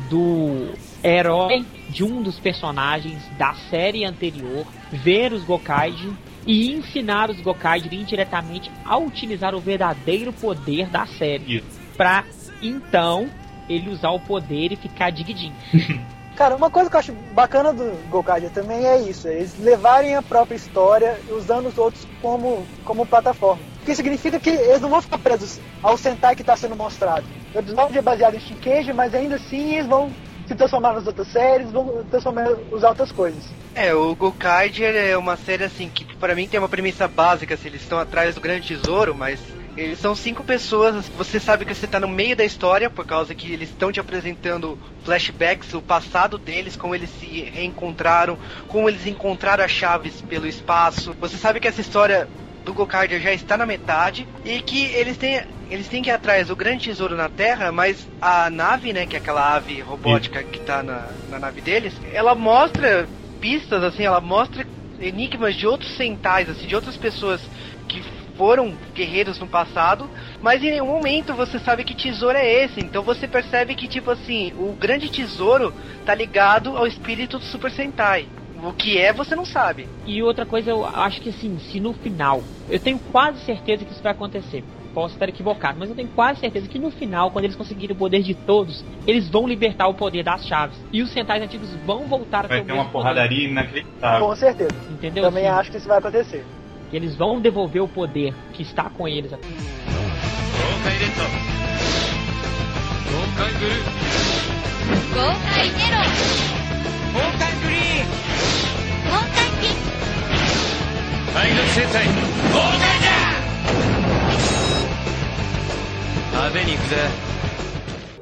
[0.10, 6.12] do herói de um dos personagens da série anterior ver os Gokaiji
[6.46, 11.64] e ensinar os Gokaiji indiretamente a utilizar o verdadeiro poder da série.
[11.96, 12.24] Pra
[12.62, 13.30] então
[13.70, 15.56] ele usar o poder e ficar digidinho.
[16.36, 20.16] Cara, uma coisa que eu acho bacana do Gokaija também é isso, é eles levarem
[20.16, 23.62] a própria história usando os outros como, como plataforma.
[23.82, 27.26] O que significa que eles não vão ficar presos ao Sentai que está sendo mostrado.
[27.54, 30.12] O episódio é baseado em Shinkeiji, mas ainda assim eles vão
[30.48, 33.44] se transformar nas outras séries, vão transformar, usar outras coisas.
[33.74, 37.62] É, o Gokaiger é uma série assim que para mim tem uma premissa básica, se
[37.62, 39.40] assim, eles estão atrás do grande tesouro, mas
[39.76, 43.34] eles são cinco pessoas, você sabe que você está no meio da história, por causa
[43.34, 49.08] que eles estão te apresentando flashbacks, o passado deles, como eles se reencontraram, como eles
[49.08, 51.16] encontraram as chaves pelo espaço.
[51.20, 52.28] Você sabe que essa história
[52.64, 56.50] do Gokardia já está na metade e que eles têm eles têm que ir atrás
[56.50, 60.60] do grande tesouro na Terra, mas a nave, né, que é aquela ave robótica que
[60.60, 63.08] está na, na nave deles, ela mostra
[63.40, 64.68] pistas assim, ela mostra
[65.00, 67.42] enigmas de outros centais, assim, de outras pessoas
[67.88, 68.04] que
[68.38, 70.10] foram guerreiros no passado,
[70.42, 72.80] mas em nenhum momento você sabe que tesouro é esse.
[72.80, 75.74] Então você percebe que, tipo assim, o grande tesouro
[76.06, 78.28] tá ligado ao espírito do Super Sentai.
[78.64, 79.88] O que é, você não sabe.
[80.06, 83.92] E outra coisa, eu acho que assim, se no final, eu tenho quase certeza que
[83.92, 84.64] isso vai acontecer.
[84.94, 87.98] Posso estar equivocado, mas eu tenho quase certeza que no final, quando eles conseguirem o
[88.00, 90.78] poder de todos, eles vão libertar o poder das chaves.
[90.92, 93.52] E os centais antigos vão voltar vai a ter Vai ter uma porradaria poder.
[93.52, 94.28] inacreditável.
[94.28, 94.76] Com certeza.
[94.90, 95.24] Entendeu?
[95.24, 96.46] Também assim, acho que isso vai acontecer.
[96.92, 99.32] Eles vão devolver o poder que está com eles.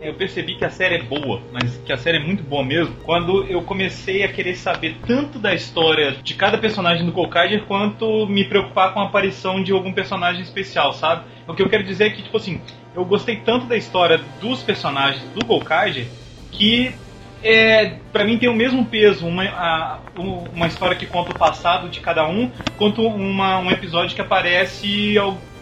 [0.01, 2.95] Eu percebi que a série é boa, mas que a série é muito boa mesmo,
[3.03, 8.25] quando eu comecei a querer saber tanto da história de cada personagem do Gokaiger quanto
[8.27, 11.23] me preocupar com a aparição de algum personagem especial, sabe?
[11.47, 12.61] O que eu quero dizer é que, tipo assim,
[12.95, 16.07] eu gostei tanto da história dos personagens do Gokaiger
[16.51, 16.93] que
[17.43, 19.99] é, para mim tem o mesmo peso uma, a,
[20.53, 25.15] uma história que conta o passado de cada um, quanto uma, um episódio que aparece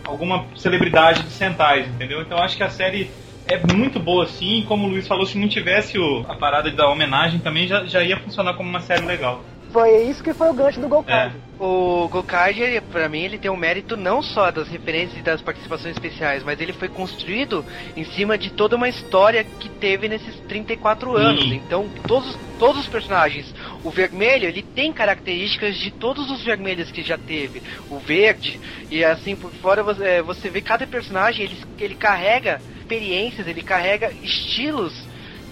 [0.03, 2.21] alguma celebridade de Sentais, entendeu?
[2.21, 3.11] Então acho que a série
[3.47, 6.89] é muito boa assim, como o Luiz falou, se não tivesse o, a parada da
[6.89, 9.43] homenagem também já, já ia funcionar como uma série legal.
[9.71, 11.41] Foi isso que foi o gancho do Gokaiger.
[11.41, 11.63] É.
[11.63, 15.95] O Gokaiger, pra mim, ele tem um mérito não só das referências e das participações
[15.95, 21.11] especiais, mas ele foi construído em cima de toda uma história que teve nesses 34
[21.11, 21.17] Sim.
[21.17, 21.45] anos.
[21.51, 23.53] Então, todos, todos os personagens,
[23.83, 27.61] o vermelho, ele tem características de todos os vermelhos que já teve.
[27.89, 32.61] O verde, e assim por fora você, é, você vê cada personagem, ele, ele carrega
[32.79, 34.93] experiências, ele carrega estilos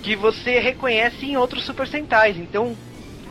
[0.01, 2.37] que você reconhece em outros Super Sentais.
[2.37, 2.77] Então,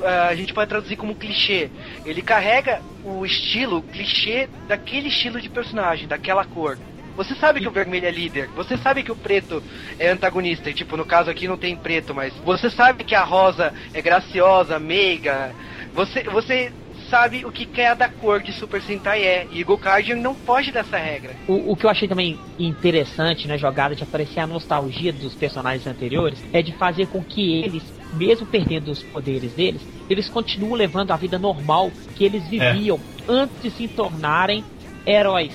[0.04, 1.70] a gente pode traduzir como clichê.
[2.04, 6.78] Ele carrega o estilo, o clichê daquele estilo de personagem, daquela cor.
[7.16, 9.62] Você sabe que o vermelho é líder, você sabe que o preto
[10.00, 13.22] é antagonista, e tipo, no caso aqui não tem preto, mas você sabe que a
[13.22, 15.52] rosa é graciosa, meiga.
[15.94, 16.72] Você, você
[17.08, 19.46] sabe o que cada cor de Super Sentai é.
[19.52, 21.36] E Gokaigen não foge dessa regra.
[21.46, 25.86] O, o, que eu achei também interessante na jogada de aparecer a nostalgia dos personagens
[25.86, 27.82] anteriores é de fazer com que eles,
[28.16, 32.72] mesmo perdendo os poderes deles, eles continuam levando a vida normal que eles é.
[32.72, 33.32] viviam é.
[33.32, 34.64] antes de se tornarem
[35.06, 35.52] heróis.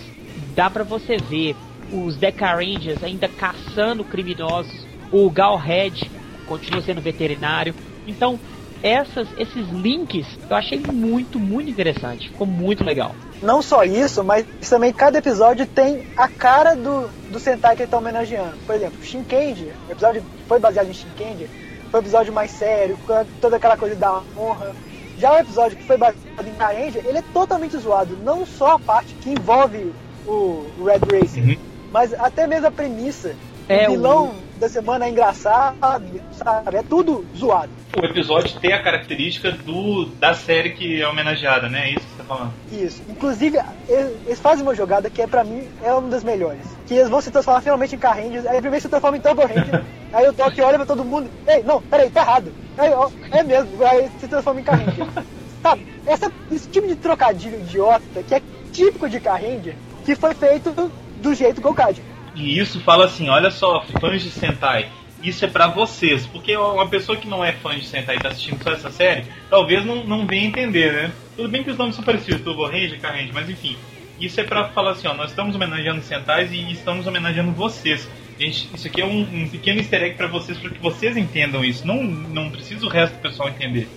[0.55, 1.55] Dá para você ver
[1.91, 6.09] os Deca Rangers ainda caçando criminosos, o Galhead
[6.45, 7.73] continua sendo veterinário.
[8.07, 8.39] Então,
[8.81, 12.29] essas, esses links eu achei muito, muito interessante.
[12.29, 13.13] Ficou muito legal.
[13.41, 17.91] Não só isso, mas também cada episódio tem a cara do, do Sentai que ele
[17.91, 18.57] tá homenageando.
[18.65, 21.49] Por exemplo, Shinkendi, o episódio foi baseado em Shinkendi,
[21.89, 24.75] foi um episódio mais sério, com toda aquela coisa da honra.
[25.17, 28.17] Já o episódio que foi baseado em Karenja, ele é totalmente zoado.
[28.23, 29.91] Não só a parte que envolve
[30.25, 31.57] o Red Racing, uhum.
[31.91, 33.35] mas até mesmo a premissa.
[33.67, 34.59] É, o vilão o...
[34.59, 36.77] da semana é engraçado, sabe?
[36.77, 41.89] É tudo zoado o episódio tem a característica do da série que é homenageada, né?
[41.89, 42.53] É isso falando.
[42.71, 43.01] Isso.
[43.09, 46.61] Inclusive, eles fazem uma jogada que é pra mim é uma das melhores.
[46.85, 49.83] Que eles vão se transformar finalmente em Carranges, aí primeiro se transforma em Turbo Ranger,
[50.13, 52.53] aí o Toque olha pra todo mundo, ei, não, peraí, tá errado.
[52.77, 55.07] Aí, ó, é mesmo, aí se transforma em Carranger.
[55.61, 60.71] Sabe, essa, esse tipo de trocadilho idiota que é típico de Carranger que foi feito
[61.17, 62.01] do jeito Gokage.
[62.35, 64.89] E isso fala assim, olha só, fãs de Sentai,
[65.21, 66.25] isso é pra vocês.
[66.25, 69.25] Porque uma pessoa que não é fã de Sentai e tá assistindo só essa série,
[69.49, 71.11] talvez não, não venha entender, né?
[71.35, 73.77] Tudo bem que os nomes são parecidos, Turbo Ranger, Carranger, mas enfim.
[74.19, 78.09] Isso é pra falar assim, ó, nós estamos homenageando Sentais e estamos homenageando vocês.
[78.37, 81.63] Gente, isso aqui é um, um pequeno easter egg pra vocês, para que vocês entendam
[81.63, 81.87] isso.
[81.87, 83.87] Não, não precisa o resto do pessoal entender.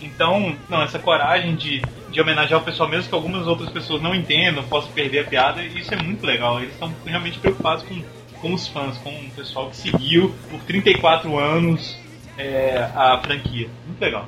[0.00, 4.14] Então, não, essa coragem de, de homenagear o pessoal, mesmo que algumas outras pessoas não
[4.14, 6.58] entendam, possam perder a piada, isso é muito legal.
[6.60, 8.00] Eles estão realmente preocupados com,
[8.40, 11.96] com os fãs, com o pessoal que seguiu por 34 anos
[12.36, 13.68] é, a franquia.
[13.86, 14.26] Muito legal.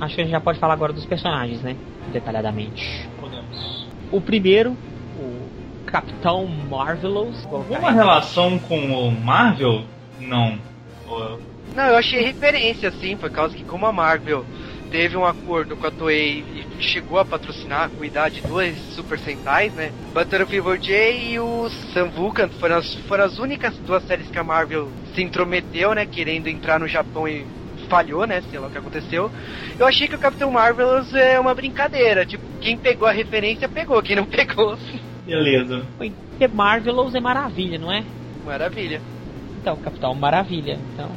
[0.00, 1.76] Acho que a gente já pode falar agora dos personagens, né?
[2.12, 3.08] Detalhadamente.
[3.20, 3.86] Podemos.
[4.10, 4.76] O primeiro,
[5.90, 7.46] Capitão Marvelous.
[7.50, 9.84] Alguma relação com o Marvel?
[10.20, 10.58] Não.
[11.74, 14.44] Não, eu achei referência, assim, por causa que como a Marvel
[14.90, 16.44] teve um acordo com a Toei
[16.78, 19.92] e chegou a patrocinar, cuidar de duas Super Sentais, né?
[20.12, 24.38] Battle Fever J e o Sam Vulcan foram as, foram as únicas duas séries que
[24.38, 26.06] a Marvel se intrometeu, né?
[26.06, 27.46] Querendo entrar no Japão e
[27.88, 28.42] falhou, né?
[28.50, 29.30] Sei lá o que aconteceu.
[29.78, 32.26] Eu achei que o Capitão Marvelous é uma brincadeira.
[32.26, 34.76] Tipo, quem pegou a referência pegou, quem não pegou,
[35.30, 35.82] Beleza.
[35.96, 38.02] Porque Marvelous é maravilha, não é?
[38.44, 39.00] maravilha.
[39.60, 40.78] Então, Capitão Maravilha.
[40.94, 41.10] Então,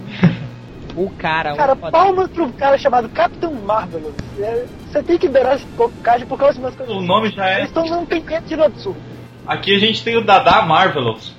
[0.96, 1.56] o cara...
[1.56, 4.14] Cara, o palmas pro cara chamado Capitão Marvelous.
[4.38, 6.94] É, Você tem que liberar esse Gokage por causa das coisas.
[6.96, 7.58] O nome já é.
[7.60, 9.00] Eles estão num pequeno de absurdo.
[9.48, 11.34] Aqui a gente tem o Dada Marvelous.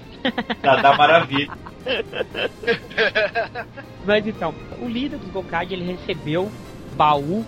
[0.62, 1.50] Dada Maravilha.
[4.04, 6.50] Mas então, o líder dos Gokage ele recebeu
[6.96, 7.44] baú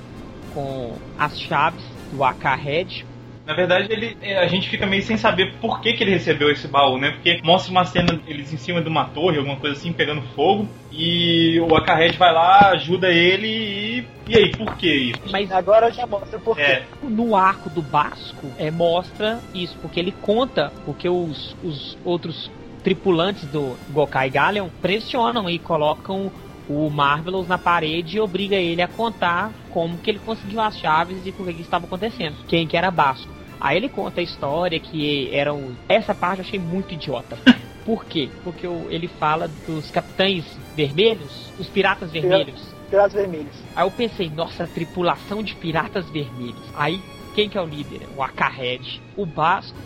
[0.54, 3.04] com as chaves do AK-Head.
[3.46, 6.50] Na verdade, ele, é, a gente fica meio sem saber por que, que ele recebeu
[6.50, 7.12] esse baú, né?
[7.12, 10.68] Porque mostra uma cena eles em cima de uma torre, alguma coisa assim, pegando fogo.
[10.90, 14.16] E o Akahed vai lá, ajuda ele e.
[14.28, 15.22] E aí, por que isso?
[15.30, 16.62] Mas Agora eu já mostro por quê.
[16.62, 22.50] É, no arco do Basco é, mostra isso, porque ele conta, porque os, os outros
[22.82, 26.30] tripulantes do Gokai Galleon pressionam e colocam
[26.68, 31.24] o Marvelous na parede e obriga ele a contar como que ele conseguiu as chaves
[31.24, 32.36] e o que, que estava acontecendo.
[32.48, 33.35] Quem que era Basco.
[33.60, 35.76] Aí ele conta a história que eram.
[35.88, 37.38] Essa parte eu achei muito idiota.
[37.84, 38.28] Por quê?
[38.42, 42.74] Porque ele fala dos capitães vermelhos, os piratas vermelhos.
[42.90, 43.56] Piratas Vermelhos.
[43.74, 46.62] Aí eu pensei, nossa, tripulação de piratas vermelhos.
[46.74, 47.00] Aí,
[47.34, 48.02] quem que é o líder?
[48.16, 49.76] O Akahed, o Basco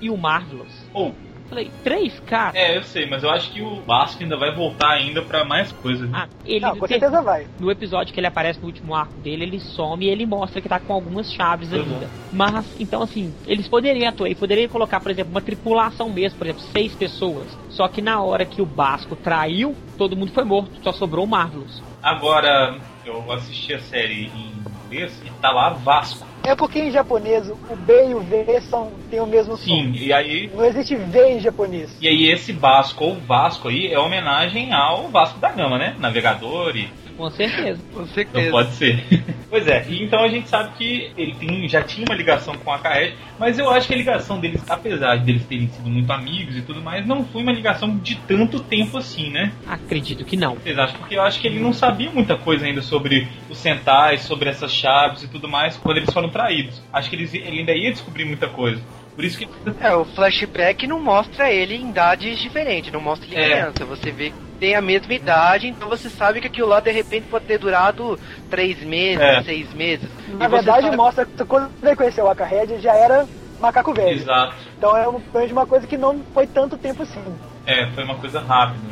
[0.00, 0.72] e o Marvelous.
[0.92, 1.14] Ou,
[1.48, 2.54] Falei, três caras?
[2.56, 5.70] é, eu sei, mas eu acho que o Basco ainda vai voltar ainda pra mais
[5.72, 6.08] coisas.
[6.10, 6.18] né?
[6.22, 7.46] Ah, ele, Não, com certeza vai.
[7.58, 10.68] no episódio que ele aparece no último arco dele, ele some e ele mostra que
[10.68, 11.80] tá com algumas chaves Uhum.
[11.82, 12.10] ainda.
[12.32, 16.46] Mas, então assim, eles poderiam atuar, ele poderia colocar, por exemplo, uma tripulação mesmo, por
[16.46, 17.56] exemplo, seis pessoas.
[17.68, 21.28] Só que na hora que o Basco traiu, todo mundo foi morto, só sobrou o
[21.28, 21.82] Marvelous.
[22.02, 24.52] Agora, eu assisti a série em
[24.86, 26.26] inglês e tá lá Vasco.
[26.42, 29.98] É porque em japonês o B e o V são, têm o mesmo Sim, som.
[29.98, 30.50] e aí.
[30.54, 31.96] Não existe V em japonês.
[32.00, 35.96] E aí esse Basco ou Vasco aí é homenagem ao Vasco da Gama, né?
[35.98, 37.80] Navegador e Com certeza.
[37.92, 38.50] Com Não certeza.
[38.50, 39.04] pode ser.
[39.48, 42.72] pois é, e então a gente sabe que ele tem, já tinha uma ligação com
[42.72, 46.10] a Kaed, mas eu acho que a ligação deles, apesar de eles terem sido muito
[46.12, 49.52] amigos e tudo mais, não foi uma ligação de tanto tempo assim, né?
[49.66, 50.54] Acredito que não.
[50.56, 50.98] Vocês acham?
[50.98, 54.72] Porque eu acho que ele não sabia muita coisa ainda sobre os centais, sobre essas
[54.72, 56.82] chaves e tudo mais, quando eles foram traídos.
[56.92, 58.80] Acho que eles, ele ainda ia descobrir muita coisa.
[59.14, 59.48] Por isso que.
[59.80, 63.48] É, o flashback não mostra ele em idades diferentes, não mostra ele É.
[63.50, 63.84] criança.
[63.86, 67.26] Você vê que tem a mesma idade, então você sabe que aquilo lá de repente
[67.28, 68.18] pode ter durado
[68.50, 69.42] três meses, É.
[69.42, 70.08] seis meses.
[70.28, 73.26] Na E verdade, sabe- mostra que quando ele conheceu o Akahed já era
[73.60, 74.16] macaco velho.
[74.16, 74.54] Exato.
[74.76, 77.22] Então é uma coisa que não foi tanto tempo assim.
[77.66, 78.85] É, foi uma coisa rápida.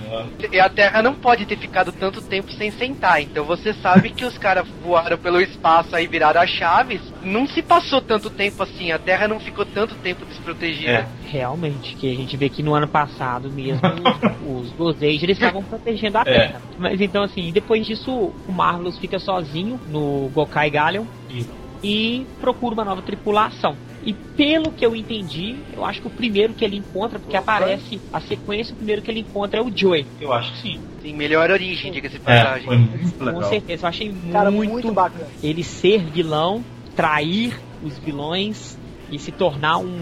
[0.52, 3.20] E a Terra não pode ter ficado tanto tempo sem sentar.
[3.22, 7.00] Então você sabe que os caras voaram pelo espaço aí viraram as chaves.
[7.22, 8.92] Não se passou tanto tempo assim.
[8.92, 10.90] A Terra não ficou tanto tempo desprotegida.
[10.90, 11.06] É.
[11.26, 13.80] Realmente, que a gente vê que no ano passado mesmo
[14.46, 16.24] os, os eles estavam protegendo a É.
[16.24, 16.62] Terra.
[16.78, 21.46] Mas então assim, depois disso o Marvelous fica sozinho no Gokai Galleon E-
[21.82, 23.76] e procura uma nova tripulação.
[24.06, 28.00] E pelo que eu entendi, eu acho que o primeiro que ele encontra, porque aparece
[28.12, 30.06] a sequência, o primeiro que ele encontra é o Joey.
[30.20, 30.80] Eu acho que sim.
[31.02, 32.66] Tem melhor origem, diga-se de É, passagem.
[32.68, 35.26] muito Com certeza, eu achei Cara, muito, muito, bacana.
[35.42, 36.62] ele ser vilão,
[36.94, 38.78] trair os vilões
[39.10, 39.98] e se tornar um,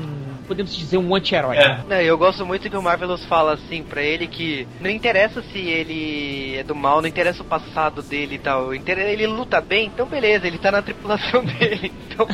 [0.46, 1.56] podemos dizer, um anti-herói.
[1.56, 1.80] É.
[1.88, 5.58] Não, eu gosto muito que o Marvelous fala assim pra ele que não interessa se
[5.58, 8.74] ele é do mal, não interessa o passado dele e tal.
[8.74, 11.92] inter- Ele luta bem, então beleza, ele tá na tripulação dele.
[12.10, 12.26] Então.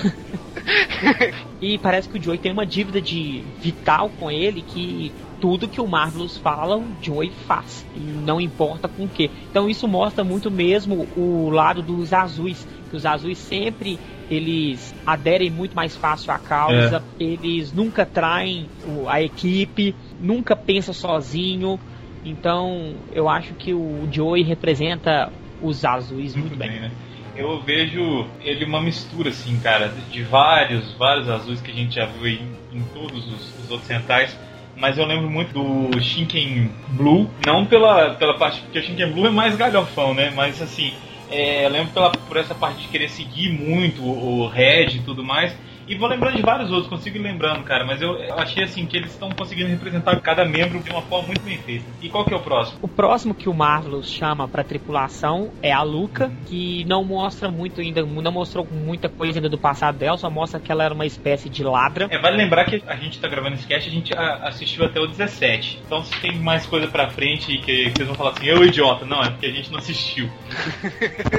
[1.60, 5.80] E parece que o Joey tem uma dívida de vital com ele que tudo que
[5.80, 7.84] o Marvelous fala, o Joey faz.
[7.96, 9.30] E não importa com o que.
[9.50, 12.66] Então isso mostra muito mesmo o lado dos azuis.
[12.90, 13.98] Que os azuis sempre
[14.30, 18.68] eles aderem muito mais fácil à causa, eles nunca traem
[19.08, 21.78] a equipe, nunca pensa sozinho.
[22.24, 25.32] Então eu acho que o Joey representa
[25.62, 26.70] os azuis muito, Muito bem.
[26.70, 26.90] bem, né?
[27.38, 32.04] Eu vejo ele uma mistura, assim, cara, de vários, vários azuis que a gente já
[32.04, 34.36] viu em, em todos os, os outros centais.
[34.76, 39.28] Mas eu lembro muito do Shinken Blue, não pela, pela parte, porque o Shinken Blue
[39.28, 40.32] é mais galhofão, né?
[40.34, 40.92] Mas assim,
[41.30, 45.02] é, eu lembro pela, por essa parte de querer seguir muito o, o Red e
[45.02, 45.56] tudo mais.
[45.88, 47.84] E vou lembrando de vários outros, consigo ir lembrando, cara.
[47.84, 51.40] Mas eu, achei assim que eles estão conseguindo representar cada membro de uma forma muito
[51.40, 51.86] bem feita.
[52.02, 52.78] E qual que é o próximo?
[52.82, 57.80] O próximo que o Marvelous chama pra tripulação é a Luca, que não mostra muito
[57.80, 61.06] ainda, não mostrou muita coisa ainda do passado dela, só mostra que ela era uma
[61.06, 62.06] espécie de ladra.
[62.10, 65.06] É, vale lembrar que a gente tá gravando esse cast, a gente assistiu até o
[65.06, 65.80] 17.
[65.86, 68.62] Então se tem mais coisa pra frente e que, que vocês vão falar assim, eu
[68.62, 70.28] idiota, não, é porque a gente não assistiu.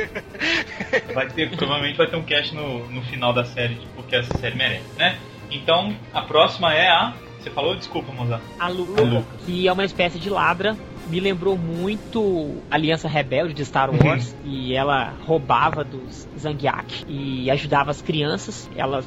[1.14, 4.56] vai ter, provavelmente vai ter um cast no, no final da série, porque essa série
[4.56, 5.18] merece, né?
[5.52, 7.14] Então, a próxima é a.
[7.40, 7.76] Você falou?
[7.76, 8.42] Desculpa, Mozart.
[8.60, 9.28] A Luca, A Luca.
[9.46, 10.76] que é uma espécie de ladra,
[11.08, 17.92] me lembrou muito Aliança Rebelde de Star Wars, e ela roubava dos Zangiak e ajudava
[17.92, 18.70] as crianças.
[18.76, 19.04] Ela,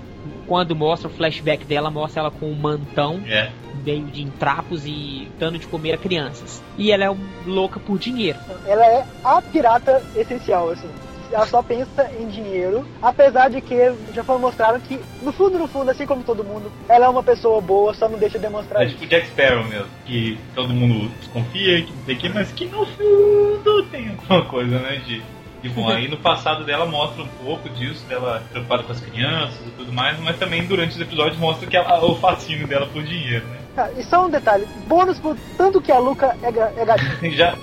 [0.46, 3.50] quando mostra o flashback dela, mostra ela com um mantão É.
[3.84, 6.62] meio de trapos e dando de comer a crianças.
[6.78, 7.16] E ela é
[7.46, 8.38] louca por dinheiro.
[8.66, 10.88] Ela é a pirata essencial, assim.
[11.32, 13.74] Ela só pensa em dinheiro, apesar de que
[14.14, 17.22] já foi mostrado que, no fundo, no fundo, assim como todo mundo, ela é uma
[17.22, 18.96] pessoa boa, só não deixa demonstrar É isso.
[18.96, 22.66] tipo Jack Sparrow mesmo, que todo mundo desconfia, que não sei o que, mas que
[22.66, 25.00] no fundo tem alguma coisa, né?
[25.06, 25.22] De,
[25.62, 25.88] de bom.
[25.88, 29.92] Aí no passado dela mostra um pouco disso, dela preocupada com as crianças e tudo
[29.92, 33.58] mais, mas também durante os episódios mostra que ela, o fascínio dela por dinheiro, né?
[33.76, 37.30] Ah, e só um detalhe, bônus por tanto que a Luca é, ga- é gatinha.
[37.32, 37.54] Já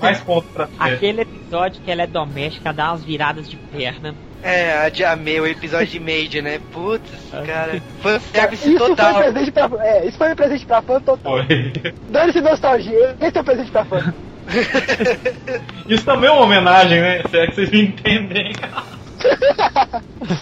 [0.00, 0.72] mais ponto pra ter.
[0.78, 4.14] Aquele episódio que ela é doméstica, dá umas viradas de perna.
[4.42, 6.60] É, a de Amei, o episódio de Made, né?
[6.72, 7.10] Putz,
[7.46, 7.80] cara.
[8.02, 9.14] Fanservice Isso total.
[9.14, 11.32] foi presente pra é, isso foi um presente pra fã total.
[11.46, 11.72] Foi.
[12.10, 14.14] Dane-se nostalgia, esse é o presente pra fã.
[15.88, 17.22] Isso também é uma homenagem, né?
[17.28, 18.52] Se é que vocês me entendem.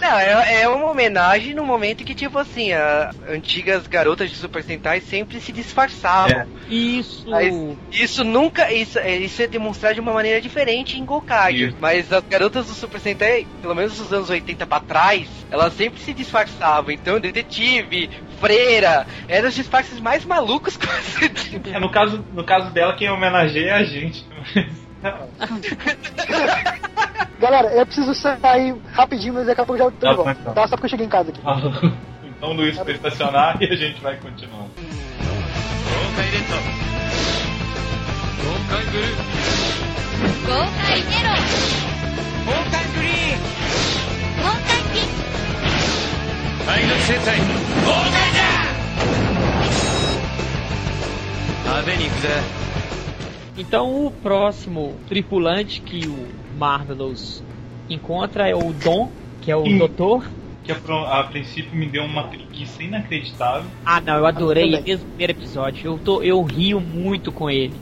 [0.01, 4.63] Não, é, é uma homenagem no momento que, tipo assim, a, antigas garotas de Super
[4.63, 6.31] Sentai sempre se disfarçavam.
[6.41, 6.47] É.
[6.69, 7.29] Isso.
[7.29, 7.53] Mas
[7.91, 8.71] isso nunca.
[8.71, 11.05] Isso, é- isso é demonstrado de uma maneira diferente em.
[11.67, 11.77] Isso.
[11.79, 15.99] Mas as garotas do Super Sentai, pelo menos dos anos 80 pra trás, elas sempre
[15.99, 16.91] se disfarçavam.
[16.91, 18.09] Então, detetive,
[18.39, 21.61] freira, eram os disfarces mais malucos que você tinha.
[21.75, 24.25] É, no, caso, no caso dela, quem homenageia é a gente.
[27.39, 30.53] Galera, eu preciso sair rapidinho, mas daqui a pouco já tô Tá então.
[30.53, 30.67] Tá?
[30.67, 31.41] Só porque eu cheguei em casa aqui.
[32.37, 34.71] então o Luiz foi estacionar e a gente vai continuando.
[51.75, 52.64] 豪快
[53.57, 57.43] Então o próximo tripulante que o Marvelous
[57.89, 59.09] encontra é o Dom,
[59.41, 59.77] que é o Sim.
[59.77, 60.25] doutor.
[60.63, 63.69] Que a, a princípio me deu uma preguiça inacreditável.
[63.85, 65.91] Ah não, eu adorei desde o primeiro episódio.
[65.91, 67.75] Eu, tô, eu rio muito com ele.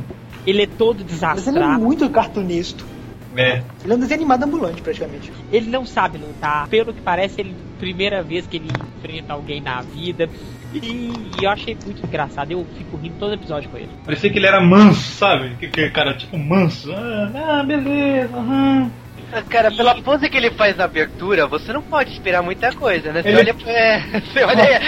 [0.46, 1.12] ele é todo Mas
[1.46, 1.82] ele é desastrado.
[1.82, 2.82] muito cartunista.
[3.36, 3.62] É.
[3.84, 5.30] Ele é um desenho animado ambulante, praticamente.
[5.52, 6.66] Ele não sabe lutar.
[6.68, 10.28] Pelo que parece, ele primeira vez que ele enfrenta alguém na vida.
[10.72, 10.78] E,
[11.40, 12.52] e eu achei muito engraçado.
[12.52, 13.90] Eu fico rindo todo episódio com ele.
[14.04, 15.56] Parecia que ele era manso, sabe?
[15.56, 16.92] Que, que cara, tipo manso.
[16.92, 18.90] Ah, ah, beleza, aham.
[19.48, 23.22] Cara, pela pose que ele faz na abertura, você não pode esperar muita coisa, né?
[23.22, 23.56] Você Ele- olha.
[23.66, 24.80] É, você olha.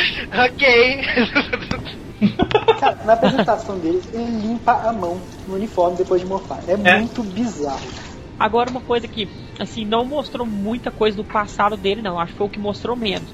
[0.45, 1.03] ok.
[2.81, 6.61] Cara, na apresentação dele, ele limpa a mão no uniforme depois de morfar.
[6.67, 6.99] É, É.
[6.99, 7.87] muito bizarro.
[8.39, 9.29] Agora uma coisa que,
[9.61, 12.19] assim, não mostrou muita coisa do passado dele, não.
[12.19, 13.33] Acho que foi o que mostrou menos.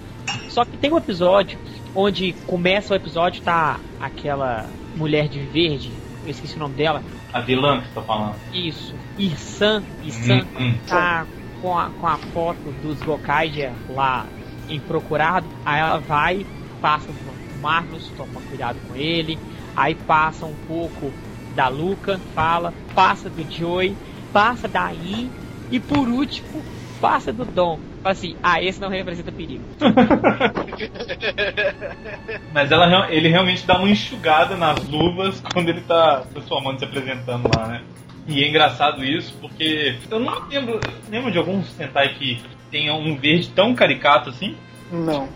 [0.48, 1.58] Só que tem um episódio
[1.94, 5.90] onde começa o episódio, tá aquela mulher de verde,
[6.24, 7.03] eu esqueci o nome dela.
[7.33, 8.35] A vilã que você tá falando.
[8.52, 10.75] Isso, Irsan, Irsan, Hum, hum.
[10.87, 11.27] tá
[11.60, 14.27] com a, com a foto dos Gokaiger lá
[14.69, 15.46] em procurado.
[15.65, 16.46] Aí ela vai,
[16.81, 19.38] passa pro Marlos, toma cuidado com ele.
[19.77, 21.12] Aí passa um pouco
[21.54, 23.96] da Luca, fala, passa do Joey,
[24.33, 25.31] passa da In
[25.71, 26.62] e por último
[27.00, 27.81] passa do Dom.
[28.09, 29.63] Fala assim, ah, esse não representa perigo.
[32.54, 37.50] Mas ela, ele realmente dá uma enxugada nas luvas quando ele tá transformando, se apresentando
[37.54, 37.83] lá, né?
[38.27, 40.81] E é engraçado isso, porque eu não lembro,
[41.11, 42.40] lembro de algum Sentai que
[42.71, 44.56] tenha um verde tão caricato assim?
[44.90, 45.29] Não.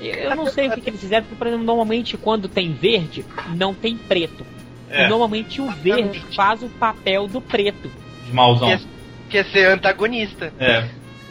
[0.00, 3.22] Eu não sei o que, que eles fizeram, porque, por exemplo, normalmente quando tem verde,
[3.54, 4.46] não tem preto.
[4.88, 5.04] É.
[5.04, 7.90] E normalmente o verde faz o papel do preto.
[8.24, 8.68] De mauzão.
[8.68, 8.80] Quer,
[9.28, 10.50] quer ser antagonista.
[10.58, 10.88] É.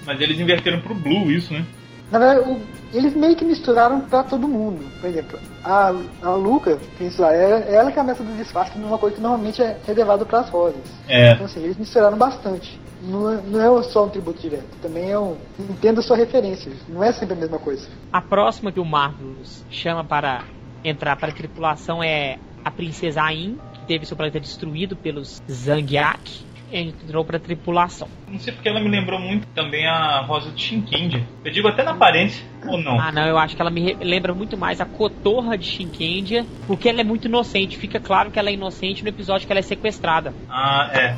[0.08, 1.64] Mas eles inverteram pro Blue isso, né?
[2.10, 2.62] Na verdade, o-
[2.94, 4.84] eles meio que misturaram pra todo mundo.
[5.02, 5.94] Por exemplo, a,
[6.24, 6.80] a Luca,
[7.20, 9.22] lá, é, é ela que é a mestra do disfarce, que é uma coisa que
[9.22, 10.80] normalmente é reservado pras rosas.
[11.10, 11.34] É.
[11.34, 12.80] Então assim, eles misturaram bastante.
[13.04, 15.36] Não é, não é só um tributo direto, também é um.
[15.60, 17.88] Entenda sua referência, não é sempre a mesma coisa.
[18.12, 20.46] A próxima que o Marvelous chama para
[20.84, 26.47] entrar para a tripulação é a Princesa Ain, que teve seu planeta destruído pelos Zangiak.
[26.72, 28.08] Entrou para a tripulação.
[28.30, 31.24] Não sei porque ela me lembrou muito também a Rosa de Shinkendia.
[31.46, 33.00] Eu digo até na aparência, ou não?
[33.00, 36.90] Ah, não, eu acho que ela me lembra muito mais a Kotorra de Shinkendia, porque
[36.90, 37.78] ela é muito inocente.
[37.78, 40.34] Fica claro que ela é inocente no episódio que ela é sequestrada.
[40.50, 41.16] Ah, é.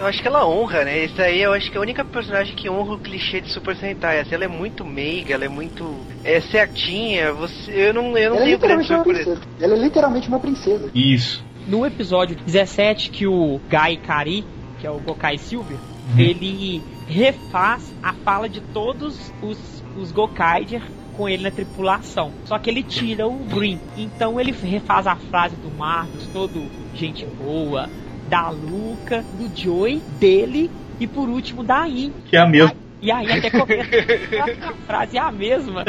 [0.00, 1.04] Eu acho que ela honra, né?
[1.04, 3.76] Isso aí eu acho que é a única personagem que honra o clichê de Super
[3.76, 4.20] Sentai.
[4.20, 7.32] Assim, ela é muito meiga, ela é muito é, certinha.
[7.32, 9.24] Você, eu não, eu não Ela é tenho uma surpresa.
[9.24, 9.40] princesa.
[9.60, 10.90] Ela é literalmente uma princesa.
[10.94, 11.44] Isso.
[11.66, 14.44] No episódio 17, que o Gai Kari,
[14.80, 15.76] que é o Gokai Silver,
[16.16, 20.82] ele refaz a fala de todos os, os Gokaiger
[21.16, 22.30] com ele na tripulação.
[22.44, 23.80] Só que ele tira o Green.
[23.96, 26.64] Então ele refaz a frase do Marcos, todo
[26.94, 27.88] gente boa,
[28.28, 30.70] da Luca, do Joey, dele
[31.00, 32.12] e por último da In.
[32.30, 32.87] Que é a mesma.
[33.00, 33.88] E aí até comenta
[34.68, 35.84] a frase é a mesma.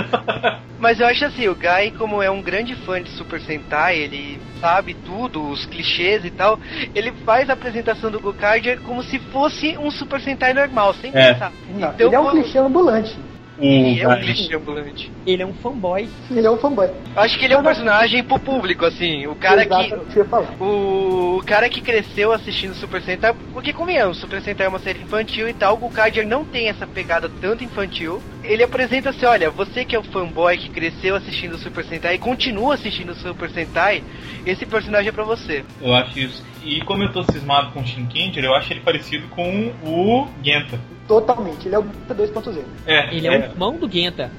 [0.77, 4.39] Mas eu acho assim, o Guy, como é um grande fã de Super Sentai, ele
[4.61, 6.59] sabe tudo, os clichês e tal,
[6.93, 11.33] ele faz a apresentação do Gokaiger como se fosse um Super Sentai normal, sem É.
[11.33, 11.51] pensar.
[11.67, 13.17] Não, Então, ele é um quando- clichê ambulante.
[13.61, 15.11] Ele é um clichê ambulante.
[15.25, 16.09] Ele é um fanboy.
[16.31, 16.87] Ele é um fanboy.
[17.15, 19.73] Eu acho que ele é um personagem pro público, assim, o cara que...
[19.73, 20.61] Exato, que eu ia falar.
[20.61, 25.01] O, o cara que cresceu assistindo Super Sentai, porque convenhamos, Super Sentai é uma série
[25.01, 28.21] infantil e tal, o Gokaiger não tem essa pegada tanto infantil.
[28.43, 32.19] Ele apresenta assim, olha, você que é o fanboy que cresceu assistindo Super Sentai e
[32.19, 34.03] continua assistindo Super Sentai,
[34.45, 35.63] esse personagem é pra você.
[35.81, 36.43] Eu acho isso.
[36.63, 40.79] E como eu tô cismado com o Shinkenger, eu acho ele parecido com o Genta.
[41.09, 41.67] Totalmente.
[41.67, 42.63] Ele é o 2.0.
[42.85, 44.29] É, Ele é, o irmão do Genta.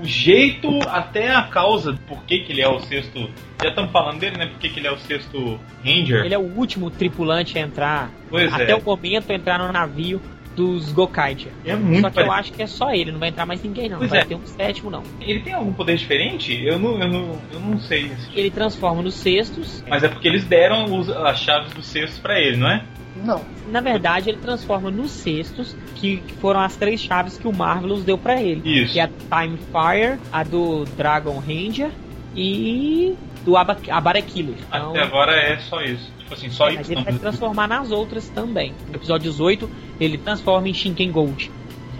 [0.00, 3.30] o jeito, até a causa por que, que ele é o sexto.
[3.62, 4.46] Já estamos falando dele, né?
[4.46, 6.24] Por que, que ele é o sexto Ranger.
[6.26, 8.10] Ele é o último tripulante a entrar.
[8.28, 8.76] Pois até é.
[8.76, 10.20] o momento entrar no navio
[10.54, 11.52] dos Gokaiger.
[11.64, 12.32] É muito Só que eu parecido.
[12.40, 13.98] acho que é só ele, não vai entrar mais ninguém não.
[13.98, 14.24] Pois vai é.
[14.24, 15.02] ter um sétimo não.
[15.20, 16.52] Ele tem algum poder diferente?
[16.64, 18.10] Eu não, eu não, eu não sei.
[18.34, 19.82] Ele transforma nos cestos.
[19.88, 22.84] Mas é porque eles deram os- as chaves dos cestos pra ele, não é?
[23.24, 23.40] Não.
[23.70, 28.16] Na verdade, ele transforma nos cestos, que foram as três chaves que o Marvelous deu
[28.16, 28.62] pra ele.
[28.82, 28.92] Isso.
[28.92, 31.90] Que é a Time Fire, a do Dragon Ranger
[32.34, 33.14] e
[33.44, 34.56] do Aba Abara Killer.
[34.68, 36.10] Então, Até agora é só isso.
[36.18, 37.04] Tipo assim, só é, mas isso ele não.
[37.04, 38.74] vai transformar nas outras também.
[38.88, 41.50] No episódio 18, ele transforma em Shinken Gold.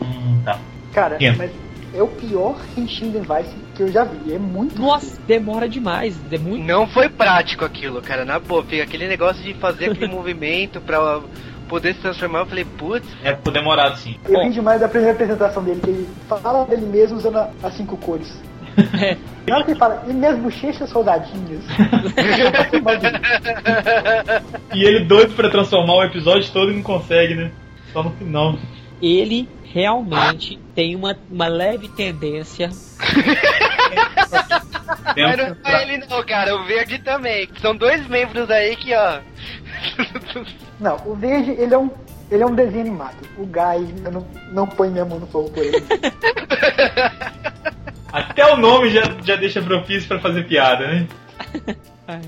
[0.02, 0.58] Hum, tá.
[0.92, 1.34] Cara, Quem?
[1.36, 1.50] mas
[1.94, 4.34] é o pior Henshin Device que eu já vi.
[4.34, 4.80] É muito.
[4.80, 6.14] Nossa, demora demais.
[6.30, 10.08] É muito Não foi prático aquilo, cara, na boa, fica aquele negócio de fazer aquele
[10.12, 11.20] movimento pra
[11.68, 14.16] poder se transformar, eu falei, putz, É demorado, sim.
[14.28, 17.74] Eu vi demais da primeira apresentação dele, que ele fala dele mesmo usando a- as
[17.74, 18.28] cinco cores.
[19.00, 19.16] É.
[19.48, 21.62] Na hora que ele fala, e minhas bochechas soldadinhas.
[24.74, 27.50] E ele doido pra transformar o episódio todo e não consegue, né?
[27.92, 28.56] Só no final.
[29.02, 32.70] ele realmente tem uma, uma leve tendência.
[35.16, 37.48] Mas não é ele não, cara, o verde também.
[37.60, 39.20] São dois membros aí que, ó.
[40.78, 41.90] Não, o verde, ele é um.
[42.30, 43.16] Ele é um desenho animado.
[43.38, 45.78] O Guy, eu não, não ponho minha mão no fogo por ele.
[48.12, 51.08] Até o nome já, já deixa propício pra fazer piada, né?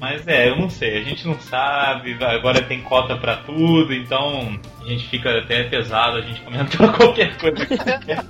[0.01, 4.59] Mas é, eu não sei, a gente não sabe, agora tem cota pra tudo, então
[4.83, 8.25] a gente fica até pesado a gente comentar qualquer coisa que quer.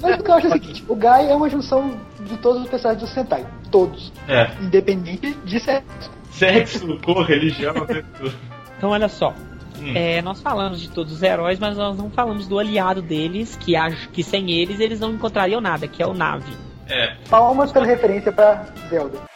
[0.00, 2.62] Mas o que eu acho é o seguinte: o Guy é uma junção de todos
[2.62, 3.46] os personagens do Sentai.
[3.70, 4.12] Todos.
[4.26, 6.10] É, Independente de sexo.
[6.30, 7.74] sexo, cor, religião,
[8.18, 8.34] tudo.
[8.76, 9.34] Então, olha só.
[9.80, 9.92] Hum.
[9.94, 13.76] É, nós falamos de todos os heróis, mas nós não falamos do aliado deles, que
[13.76, 16.52] acho que sem eles eles não encontrariam nada, que é o Nave.
[16.88, 19.27] É, Palmas pela referência pra Zelda.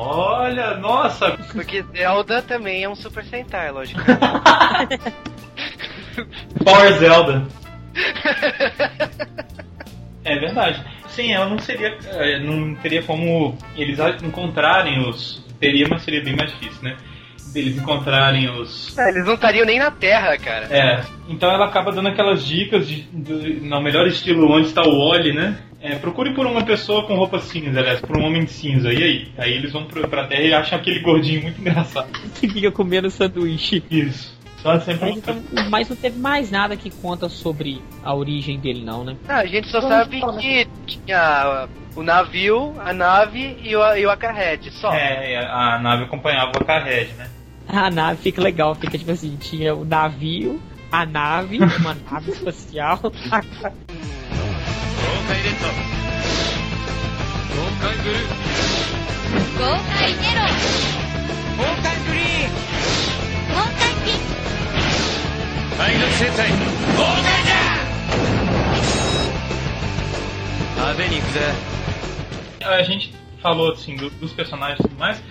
[0.00, 4.00] Olha, nossa, Porque Zelda também é um Super Sentai, lógico.
[6.64, 7.46] Power Zelda.
[10.24, 10.82] É verdade.
[11.08, 11.96] Sim, ela não seria.
[12.06, 15.44] eh, Não teria como eles encontrarem os.
[15.58, 16.96] Teria, mas seria bem mais difícil, né?
[17.52, 18.96] deles encontrarem os.
[18.98, 20.66] É, eles não estariam nem na Terra, cara.
[20.70, 25.08] É, então ela acaba dando aquelas dicas de, de- no melhor estilo onde está o
[25.08, 25.56] Wally, né?
[25.80, 28.92] É, procure por uma pessoa com roupa cinza, aliás, por um homem de cinza.
[28.92, 29.28] E aí?
[29.38, 32.08] Aí eles vão pra terra e acham aquele gordinho muito engraçado.
[32.34, 33.82] Que fica comendo sanduíche.
[33.90, 34.36] Isso.
[34.62, 38.84] Só sempre Mas, então, mas não teve mais nada que conta sobre a origem dele,
[38.84, 39.16] não, né?
[39.28, 44.04] Ah, a gente só Vamos sabe que tinha o navio, a nave e o, e
[44.04, 44.10] o
[44.72, 44.92] só.
[44.92, 47.28] É, a a nave acompanhava o Carred, né?
[47.68, 50.60] A nave fica legal, fica tipo assim, tinha o navio,
[50.90, 53.00] a nave, uma nave espacial.
[57.77, 58.21] 豪快レッド豪快ブルー
[59.57, 60.41] 豪快ネロ
[61.57, 62.51] 豪快グリーン
[63.53, 64.19] 豪快ピン
[65.81, 67.53] 愛の生態豪快だ
[70.75, 71.39] 派手に行くぜ
[72.65, 75.21] A gente falou assim do- dos personagens e tudo mais.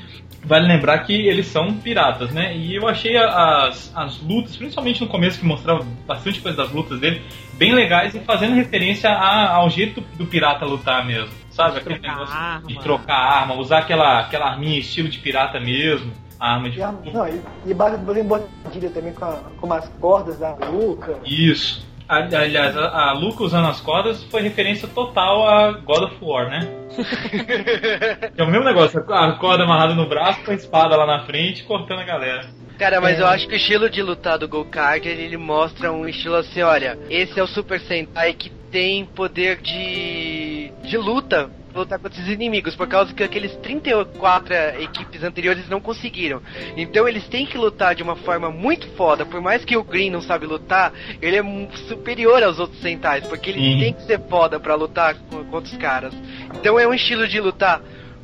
[0.45, 2.55] Vale lembrar que eles são piratas, né?
[2.55, 6.71] E eu achei a- as, as lutas, principalmente no começo que mostrava bastante coisa das
[6.73, 7.23] lutas dele,
[7.55, 11.31] bem legais e fazendo referência a- ao jeito do pirata lutar mesmo.
[11.58, 11.78] Sabe?
[11.80, 12.68] Aquele Trocar negócio arma.
[12.68, 16.14] de trocar arma, usar aquela, aquela arminha estilo de pirata mesmo.
[16.40, 16.80] A arma de.
[16.80, 21.18] E, não, e, e bordilha também com, a- com as cordas da Luca.
[21.26, 21.86] Isso.
[22.08, 26.48] Ali- Aliás, a, a Luca usando as cordas foi referência total a God of War,
[26.50, 26.60] né?
[28.38, 31.64] é o mesmo negócio, a corda amarrada no braço com a espada lá na frente
[31.64, 32.46] cortando a galera.
[32.78, 33.22] Cara, mas É.
[33.24, 36.98] eu acho que o estilo de lutar do Gokaiger, ele mostra um estilo assim, olha,
[37.10, 40.47] esse é o Super Sentai que tem poder de
[40.88, 46.42] de luta, lutar contra esses inimigos, por causa que aqueles 34 equipes anteriores não conseguiram.
[46.76, 50.10] Então eles têm que lutar de uma forma muito foda, por mais que o Green
[50.10, 51.44] não sabe lutar, ele é
[51.88, 53.80] superior aos outros Sentais, porque ele Sim.
[53.80, 56.14] tem que ser foda pra lutar co- contra os caras.
[56.56, 57.82] Então é um estilo de lutar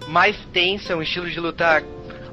[0.08, 1.84] mais tenso, é um estilo de lutar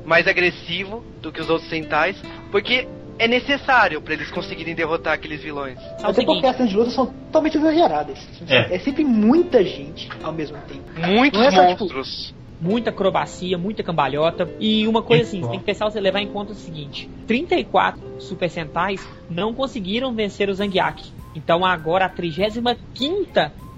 [0.05, 2.17] mais agressivo do que os outros Sentais,
[2.51, 2.87] porque
[3.21, 5.79] é necessário pra eles conseguirem derrotar aqueles vilões.
[5.79, 8.19] É Até porque as cenas de luta são totalmente exageradas.
[8.49, 8.77] É.
[8.77, 10.85] É sempre muita gente ao mesmo tempo.
[10.99, 12.35] Muitos é só, tipo, monstros.
[12.59, 14.49] muita acrobacia, muita cambalhota.
[14.59, 18.01] E uma coisa assim, você tem que pensar, você levar em conta o seguinte: 34
[18.19, 21.05] Super Sentais não conseguiram vencer o Zangiak.
[21.37, 22.75] Então agora a 35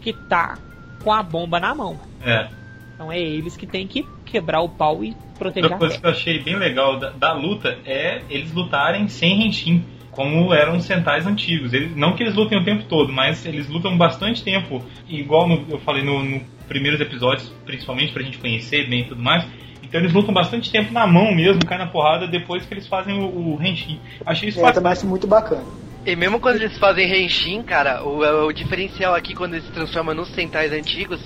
[0.00, 0.56] que tá
[1.02, 1.98] com a bomba na mão.
[2.24, 2.48] É.
[2.94, 6.00] Então é eles que tem que quebrar o pau e proteger Outra a coisa terra.
[6.00, 10.76] que eu achei bem legal da, da luta é eles lutarem sem Henshin, como eram
[10.76, 11.72] os Sentais antigos.
[11.72, 15.64] Eles, não que eles lutem o tempo todo, mas eles lutam bastante tempo, igual no-
[15.68, 19.44] eu falei no, no primeiros episódios, principalmente pra gente conhecer bem e tudo mais.
[19.82, 23.14] Então eles lutam bastante tempo na mão mesmo, cai na porrada, depois que eles fazem
[23.18, 23.26] o,
[23.56, 23.98] o Henshin.
[24.24, 24.76] Achei isso É, bastante.
[24.76, 25.64] também acho muito bacana.
[26.04, 30.14] E mesmo quando eles fazem Henshin, cara, o, o diferencial aqui quando eles se transformam
[30.14, 31.20] nos Sentais antigos,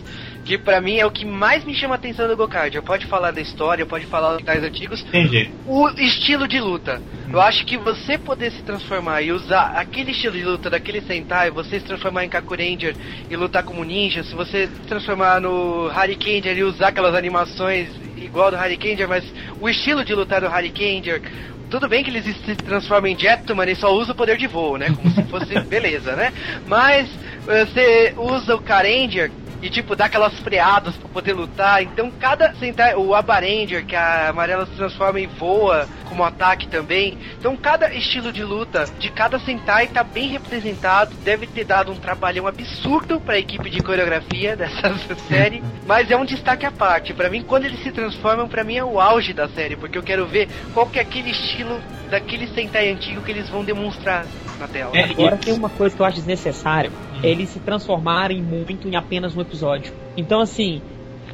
[0.46, 2.80] que pra mim é o que mais me chama a atenção do Gokaiger.
[2.80, 5.52] Pode falar da história, pode falar dos antigos, jeito.
[5.66, 7.02] o estilo de luta.
[7.28, 11.50] Eu acho que você poder se transformar e usar aquele estilo de luta daquele Sentai,
[11.50, 12.94] você se transformar em Kaku Ranger
[13.28, 18.52] e lutar como ninja, se você se transformar no Harikenger e usar aquelas animações igual
[18.52, 19.24] do Harikenger, mas
[19.60, 21.20] o estilo de lutar do Harikenger,
[21.68, 24.76] tudo bem que eles se transformam em Jetman e só usa o poder de voo,
[24.76, 24.86] né?
[24.94, 26.32] Como se fosse beleza, né?
[26.64, 27.08] Mas
[27.48, 29.32] eh, você usa o Karanger
[29.66, 31.82] e tipo dá aquelas freadas pra poder lutar.
[31.82, 37.18] Então cada Sentai, o Abaranger, que a amarela se transforma e voa como ataque também.
[37.36, 41.16] Então cada estilo de luta de cada Sentai tá bem representado.
[41.24, 44.94] Deve ter dado um trabalhão absurdo pra equipe de coreografia dessa
[45.28, 47.12] série, mas é um destaque à parte.
[47.12, 50.02] Pra mim, quando eles se transformam, pra mim é o auge da série, porque eu
[50.02, 54.26] quero ver qual que é aquele estilo daquele Sentai antigo que eles vão demonstrar
[54.58, 54.92] na tela.
[54.94, 56.92] É, Agora tem uma coisa que eu acho desnecessário,
[57.22, 59.92] é eles se transformarem muito em apenas um episódio.
[60.16, 60.80] Então assim,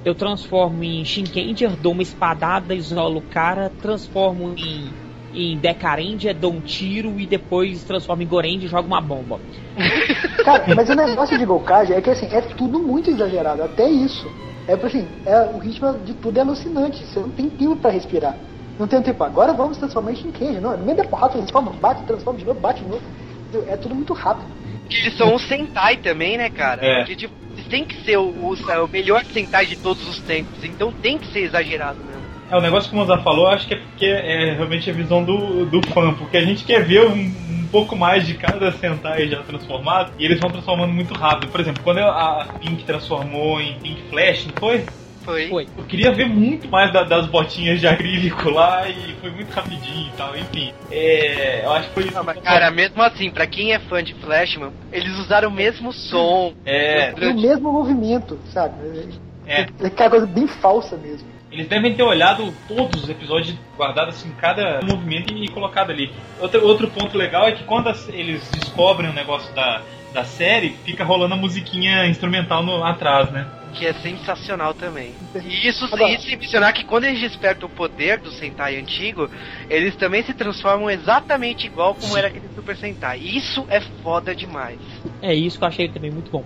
[0.05, 4.91] eu transformo em Shinkenger, dou uma espadada, isolo o cara, transformo em,
[5.33, 9.39] em Decarendia, dou um tiro e depois transformo em Gorendia e jogo uma bomba.
[10.45, 14.27] Cara, mas o negócio de Gokage é que assim, é tudo muito exagerado, até isso.
[14.67, 17.91] É tipo assim, é, o ritmo de tudo é alucinante, você não tem tempo pra
[17.91, 18.37] respirar.
[18.79, 22.03] Não tem tempo, agora vamos transformar em Shinkenger, não, no meio da porrada, transforma, bate,
[22.05, 23.03] transforma de novo, bate de novo.
[23.69, 24.51] É tudo muito rápido.
[24.93, 26.85] Que eles são um Sentai também, né, cara?
[26.85, 26.99] É.
[26.99, 27.35] Porque, tipo,
[27.73, 31.27] têm que ser o, o, o melhor Sentai de todos os tempos, então tem que
[31.29, 32.23] ser exagerado mesmo.
[32.51, 35.25] É, o negócio que o Mozart falou, acho que é porque é realmente a visão
[35.25, 39.27] do, do fã, porque a gente quer ver um, um pouco mais de cada Sentai
[39.27, 41.51] já transformado, e eles vão transformando muito rápido.
[41.51, 44.85] Por exemplo, quando a Pink transformou em Pink Flash, não foi?
[45.25, 45.49] Foi.
[45.49, 45.69] Foi.
[45.77, 50.09] Eu queria ver muito mais da- das botinhas de acrílico lá, e foi muito rapidinho
[50.09, 50.73] e tal, enfim.
[50.91, 52.15] É, eu acho que foi isso.
[52.15, 55.53] Não, mas, que- cara, mesmo assim, pra quem é fã de Flashman, eles usaram o
[55.53, 56.53] mesmo som.
[56.67, 58.75] É, E o mesmo movimento, sabe?
[59.47, 59.67] É.
[59.81, 61.31] É aquela coisa bem falsa mesmo.
[61.51, 66.11] Eles devem ter olhado todos os episódios, guardado assim, cada movimento e colocado ali.
[66.41, 69.83] Outro, outro ponto legal é que quando as- eles descobrem o negócio da,
[70.15, 73.47] da série, fica rolando a musiquinha instrumental no, atrás, né?
[73.75, 75.15] Que é sensacional também.
[75.35, 79.31] E isso, Agora- isso sem mencionar que quando eles despertam o poder do Sentai antigo,
[79.69, 83.19] eles também se transformam exatamente igual como era aquele Super Sentai.
[83.19, 84.79] Isso é foda demais.
[85.21, 86.45] É isso que eu achei também muito bom.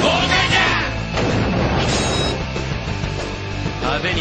[0.00, 0.67] 豪
[4.00, 4.14] Vem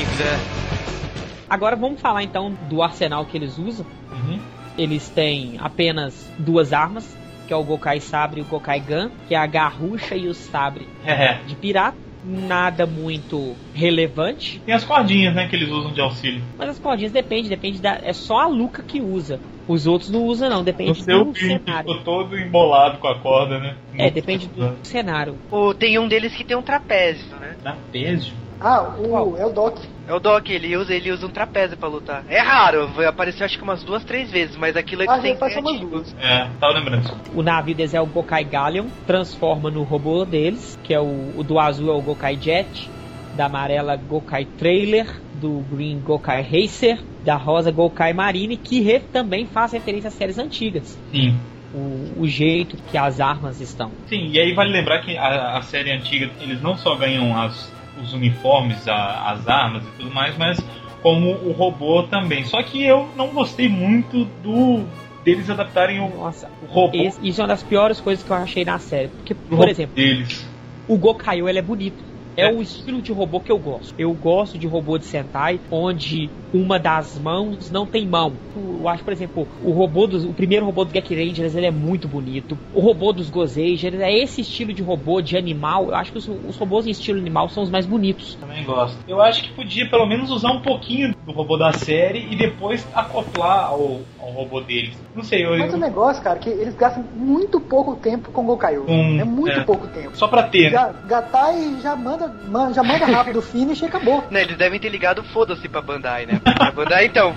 [1.47, 3.85] Agora vamos falar então do arsenal que eles usam.
[4.11, 4.39] Uhum.
[4.75, 7.15] Eles têm apenas duas armas,
[7.47, 10.33] que é o Gokai Sabre e o Gokai Gun, que é a garrucha e o
[10.33, 11.35] sabre é.
[11.45, 14.59] de pirata nada muito relevante.
[14.65, 16.41] Tem as cordinhas, né, que eles usam de auxílio.
[16.57, 17.99] Mas as cordinhas depende, depende da.
[18.03, 19.39] É só a Luca que usa.
[19.67, 20.63] Os outros não usam, não.
[20.63, 21.89] Depende o seu do cenário.
[21.89, 23.75] Ficou todo embolado com a corda, né?
[23.89, 25.37] Muito é, depende do cenário.
[25.51, 27.55] Ou tem um deles que tem um trapézio, né?
[27.61, 28.33] Trapézio?
[28.59, 29.77] Ah, o, é o Doc.
[30.07, 32.23] É o Doc, ele usa, ele usa um trapézio pra lutar.
[32.27, 35.35] É raro, vai aparecer acho que umas duas, três vezes, mas aquilo é Ah, Sentai
[35.35, 36.15] faz umas duas.
[36.19, 37.11] É, tava lembrando.
[37.35, 41.43] O navio deles é o Gokai Galleon, transforma no robô deles, que é o, o
[41.43, 42.89] do azul é o Gokai Jet,
[43.35, 49.45] da amarela Gokai Trailer, do green Gokai Racer, da rosa Gokai Marine, que re- também
[49.45, 50.97] faz referência às séries antigas.
[51.11, 51.37] Sim.
[51.73, 53.91] O, o jeito que as armas estão.
[54.07, 57.71] Sim, e aí vale lembrar que a, a série antiga, eles não só ganham as,
[58.01, 60.59] os uniformes, a- as armas e tudo mais, mas
[61.01, 62.43] como o robô também.
[62.45, 64.85] Só que eu não gostei muito do
[65.23, 68.35] deles adaptarem o, Nossa, o robô esse- isso é uma das piores coisas que eu
[68.37, 69.09] achei na série.
[69.09, 70.47] Porque, por exemplo, deles.
[70.87, 72.03] o Gokaio ele é bonito.
[72.37, 72.53] É É.
[72.53, 73.93] o estilo de robô que eu gosto.
[73.97, 78.33] Eu gosto de robô de Sentai onde uma das mãos não tem mão.
[78.55, 81.71] Eu acho, por exemplo, o robô dos, o primeiro robô do Gek Rangers ele é
[81.71, 82.57] muito bonito.
[82.73, 85.87] O robô dos Gozeiger é esse estilo de robô de animal.
[85.87, 88.35] Eu acho que os, os robôs em estilo animal são os mais bonitos.
[88.35, 88.97] Também gosto.
[89.07, 92.87] Eu acho que podia pelo menos usar um pouquinho do robô da série e depois
[92.93, 94.93] acoplar ao, ao robô deles.
[95.15, 98.45] Não sei, eu, Mas o negócio, cara, é que eles gastam muito pouco tempo com
[98.45, 98.83] Gokaio.
[98.87, 99.63] Hum, é muito é.
[99.63, 100.15] pouco tempo.
[100.17, 100.71] só pra ter, né?
[100.71, 104.23] Ga- Gatai já manda, man- já manda rápido o finish e acabou.
[104.29, 106.41] Né, eles devem ter ligado foda-se pra Bandai, né?
[106.59, 107.33] A Bandai, então.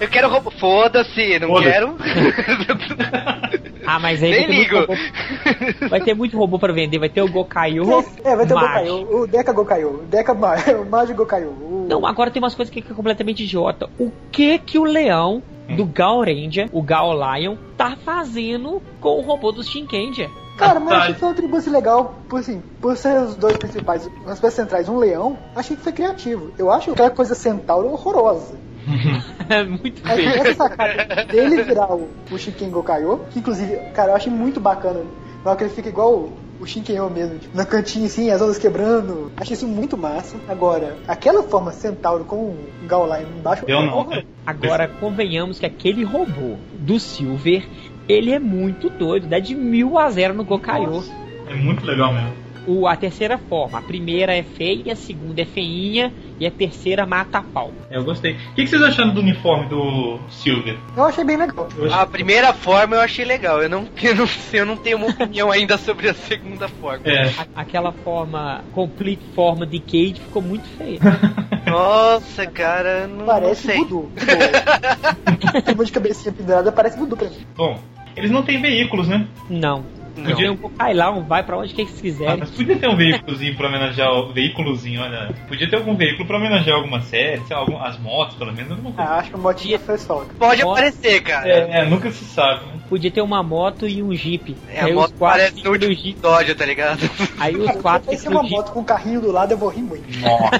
[0.00, 0.50] Eu quero robô.
[0.50, 1.70] Foda-se, não Foda-se.
[1.70, 1.96] quero.
[3.86, 4.80] Ah, mas aí vai Nem ter, muito ligo.
[4.80, 6.98] robô, vai ter muito robô pra vender.
[6.98, 7.82] Vai ter o Gokaio.
[8.24, 8.66] É, vai ter o Magi.
[8.88, 10.32] Gokaio, o Deca Gokaio, o Deca
[10.80, 11.48] o Magi Gokaio.
[11.50, 11.86] O...
[11.88, 13.90] Não, agora tem umas coisas que é completamente idiota.
[13.98, 15.42] O que que o leão
[15.76, 20.30] do Gal Ranger, o Gal Lion, tá fazendo com o robô do Shinkenger?
[20.56, 23.56] Cara, mas eu achei que foi um tribute legal, por assim, por ser os dois
[23.56, 26.52] principais, as peças centrais, um leão, achei que foi criativo.
[26.56, 28.54] Eu acho aquela coisa centauro horrorosa.
[29.46, 30.28] É muito Mas feio.
[30.30, 35.00] essa sacada dele virar o, o Shinken Gokaio, que inclusive, cara, eu achei muito bacana.
[35.44, 36.30] Na hora que ele fica igual
[36.60, 39.30] o, o Shinken mesmo, tipo, na cantinha assim, as ondas quebrando.
[39.36, 40.36] Achei isso muito massa.
[40.48, 43.64] Agora, aquela forma centauro com o Gauline embaixo.
[43.66, 44.24] Eu não, horror- né?
[44.46, 47.66] Agora, convenhamos que aquele robô do Silver,
[48.08, 51.02] ele é muito doido, dá de mil a zero no Gokaio.
[51.48, 52.43] É muito legal mesmo.
[52.66, 57.04] O, a terceira forma, a primeira é feia, a segunda é feinha e a terceira
[57.04, 57.70] mata a pau.
[57.90, 58.32] Eu gostei.
[58.32, 60.78] O que, que vocês acharam do uniforme do Silver?
[60.96, 61.68] Eu achei bem legal.
[61.70, 63.62] Achei- A primeira forma eu achei legal.
[63.62, 67.02] Eu não, eu não, eu não tenho uma opinião ainda sobre a segunda forma.
[67.06, 67.26] É.
[67.38, 70.98] A- aquela forma, complete forma de Cade ficou muito feia.
[71.68, 73.76] Nossa, cara, não, não Parece sei.
[73.76, 74.10] voodoo.
[75.66, 77.36] Tipo, de cabecinha pendurada, parece voodoo pra mim.
[77.56, 77.78] Bom,
[78.16, 79.26] eles não têm veículos, né?
[79.48, 79.84] Não.
[80.16, 80.30] Não.
[80.30, 83.68] Podia um um vai pra onde que eles Ah, mas podia ter um veículozinho pra
[83.68, 85.34] homenagear o veículozinho, olha.
[85.48, 88.70] Podia ter algum veículo pra homenagear alguma série, sei lá, algum, as motos, pelo menos,
[88.70, 89.10] alguma coisa.
[89.10, 90.32] Ah, acho que o motinha foi solta.
[90.38, 90.80] Pode Nossa.
[90.80, 91.48] aparecer, cara.
[91.48, 92.72] É, é, nunca se sabe, né?
[92.88, 94.56] Podia ter uma moto e um jeep.
[94.68, 96.10] É, a aí moto os quatro parece no último jeep.
[96.10, 97.10] episódio, tá ligado?
[97.38, 98.54] Aí os quatro Se uma jeep.
[98.54, 100.04] moto com um carrinho do lado, eu vou rir muito.
[100.20, 100.50] Nossa.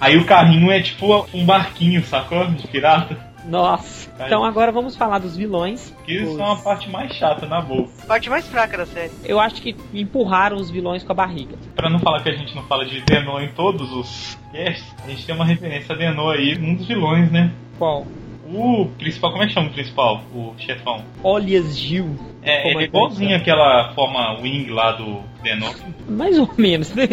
[0.00, 2.46] Aí o carrinho é tipo um barquinho, sacou?
[2.46, 3.25] De pirata.
[3.46, 4.10] Nossa.
[4.26, 5.94] Então agora vamos falar dos vilões.
[6.04, 7.88] Que Os- são a parte mais chata na boa.
[8.06, 9.12] Parte mais fraca da série.
[9.24, 11.56] Eu acho que empurraram os vilões com a barriga.
[11.74, 15.08] Pra não falar que a gente não fala de Denô em todos os casts, a
[15.08, 17.52] gente tem uma referência a Denô aí, um dos vilões, né?
[17.78, 18.06] Qual?
[18.48, 20.22] O principal, como é que chama o principal?
[20.32, 21.04] O chefão.
[21.22, 22.16] Olias Gil.
[22.42, 22.88] É, ele é Comandante.
[22.88, 25.72] igualzinho aquela forma wing lá do Denô.
[26.08, 26.92] Mais ou menos.
[26.94, 27.04] né?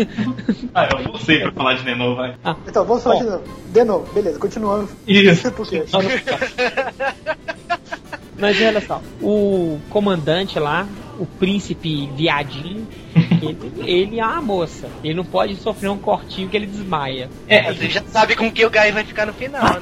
[0.73, 2.33] Ah, eu não sei pra falar de Denô, vai.
[2.67, 3.21] Então, vamos falar Bom.
[3.23, 3.43] de novo.
[3.71, 4.89] De novo, beleza, continuando.
[5.07, 5.51] Isso.
[5.51, 5.83] Por quê?
[8.37, 9.01] Mas olha só.
[9.21, 10.87] O comandante lá,
[11.19, 12.87] o príncipe viadinho,
[13.41, 14.89] ele, ele é uma moça.
[15.03, 17.29] Ele não pode sofrer um cortinho que ele desmaia.
[17.47, 19.79] É, Você já sabe com que o Guy vai ficar no final, né?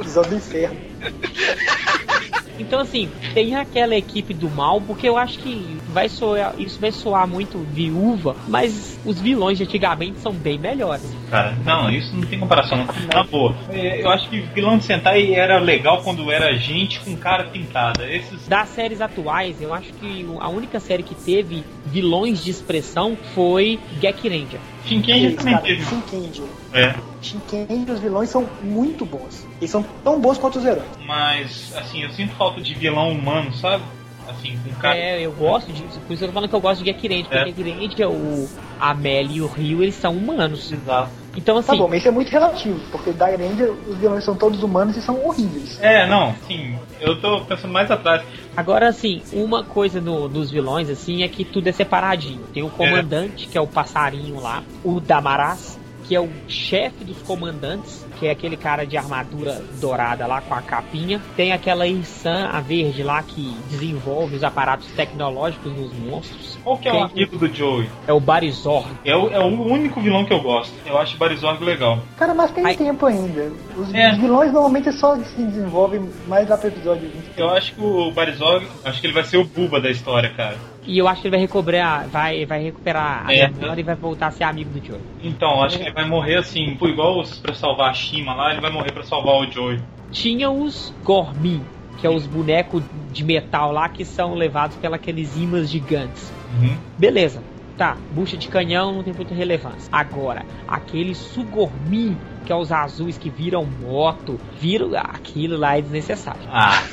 [0.00, 0.76] Episódio do inferno.
[2.58, 6.92] Então, assim, tem aquela equipe do mal, porque eu acho que vai soar, isso vai
[6.92, 11.04] soar muito viúva, mas os vilões de antigamente são bem melhores.
[11.30, 12.78] Cara, não, isso não tem comparação.
[12.78, 12.86] Não.
[13.12, 17.16] Na boa, É, eu acho que vilão de Sentai era legal quando era gente com
[17.16, 18.10] cara pintada.
[18.10, 18.46] Esses.
[18.48, 23.78] Das séries atuais, eu acho que a única série que teve vilões de expressão foi
[24.00, 24.60] Gek Ranger.
[24.84, 25.84] Shinkenger Eles, também teve.
[25.84, 26.44] Shinkenger.
[26.72, 26.94] É.
[27.20, 29.46] Shinkenger, os vilões são muito bons.
[29.60, 30.88] Eles são tão bons quanto os heróis.
[31.06, 33.82] Mas, assim, eu sinto falta de vilão humano, sabe?
[34.28, 34.96] Assim, com cara.
[34.96, 37.28] É, eu gosto disso, por isso eu tô falando que eu gosto de Gek Ranger,
[37.28, 38.06] porque É.
[38.06, 38.48] O
[38.78, 40.70] a Melly e o Rio, eles são humanos.
[40.70, 41.10] Exato.
[41.38, 44.34] Então, Tá assim, bom, mas isso é muito relativo, porque da Ranger os vilões são
[44.34, 45.78] todos humanos e são horríveis.
[45.80, 46.76] É, não, sim.
[47.00, 48.22] Eu tô pensando mais atrás.
[48.56, 52.40] Agora, assim, uma coisa no- dos vilões, assim, é que tudo é separadinho.
[52.52, 55.77] Tem o comandante, que é o passarinho lá, o Damaras,
[56.08, 60.54] que é o chefe dos comandantes, que é aquele cara de armadura dourada lá com
[60.54, 61.20] a capinha.
[61.36, 66.58] Tem aquela Irsan, a verde lá, que desenvolve os aparatos tecnológicos nos monstros.
[66.64, 67.90] Qual que é o Quem- amigo do Joey?
[68.06, 68.88] É o Barizord.
[69.04, 70.72] É o, é o único vilão que eu gosto.
[70.86, 71.98] Eu acho o Barizorg legal.
[72.16, 72.74] Cara, mas tem Ai.
[72.76, 73.52] tempo ainda.
[73.76, 74.12] Os, É.
[74.14, 77.36] vilões normalmente só se desenvolvem mais lá pro episódio 20.
[77.36, 80.56] Eu acho que o Barizorg, acho que ele vai ser o Buba da história, cara.
[80.88, 83.44] E eu acho que ele vai recuperar, vai, vai recuperar É.
[83.44, 85.00] a memória e vai voltar a ser amigo do Joey.
[85.22, 88.52] Então, acho que ele vai morrer assim, pô, igual os pra salvar a Shima lá,
[88.52, 89.78] ele vai morrer pra salvar o Joey.
[90.10, 91.62] tinha os Gormin,
[92.00, 92.82] que é os bonecos
[93.12, 96.32] de metal lá que são levados pelos imãs gigantes.
[96.58, 96.74] Uhum.
[96.96, 97.42] Beleza,
[97.78, 99.88] tá, bucha de canhão não tem muita relevância.
[99.92, 106.40] Agora, aquele Sugormin, que é os azuis que viram moto, viram aquilo lá é desnecessário.
[106.50, 106.82] Ah,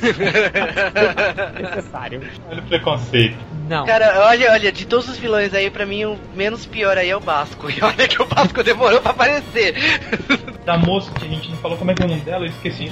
[1.52, 2.22] Desnecessário.
[2.48, 3.36] olha o preconceito.
[3.68, 3.84] Não.
[3.84, 7.16] Cara, olha, olha, de todos os vilões aí, pra mim o menos pior aí é
[7.16, 7.66] o Basco.
[7.76, 9.74] E olha que o Basco demorou pra aparecer.
[10.64, 12.48] Da moça que a gente não falou como é que é o nome dela, eu
[12.48, 12.88] esqueci.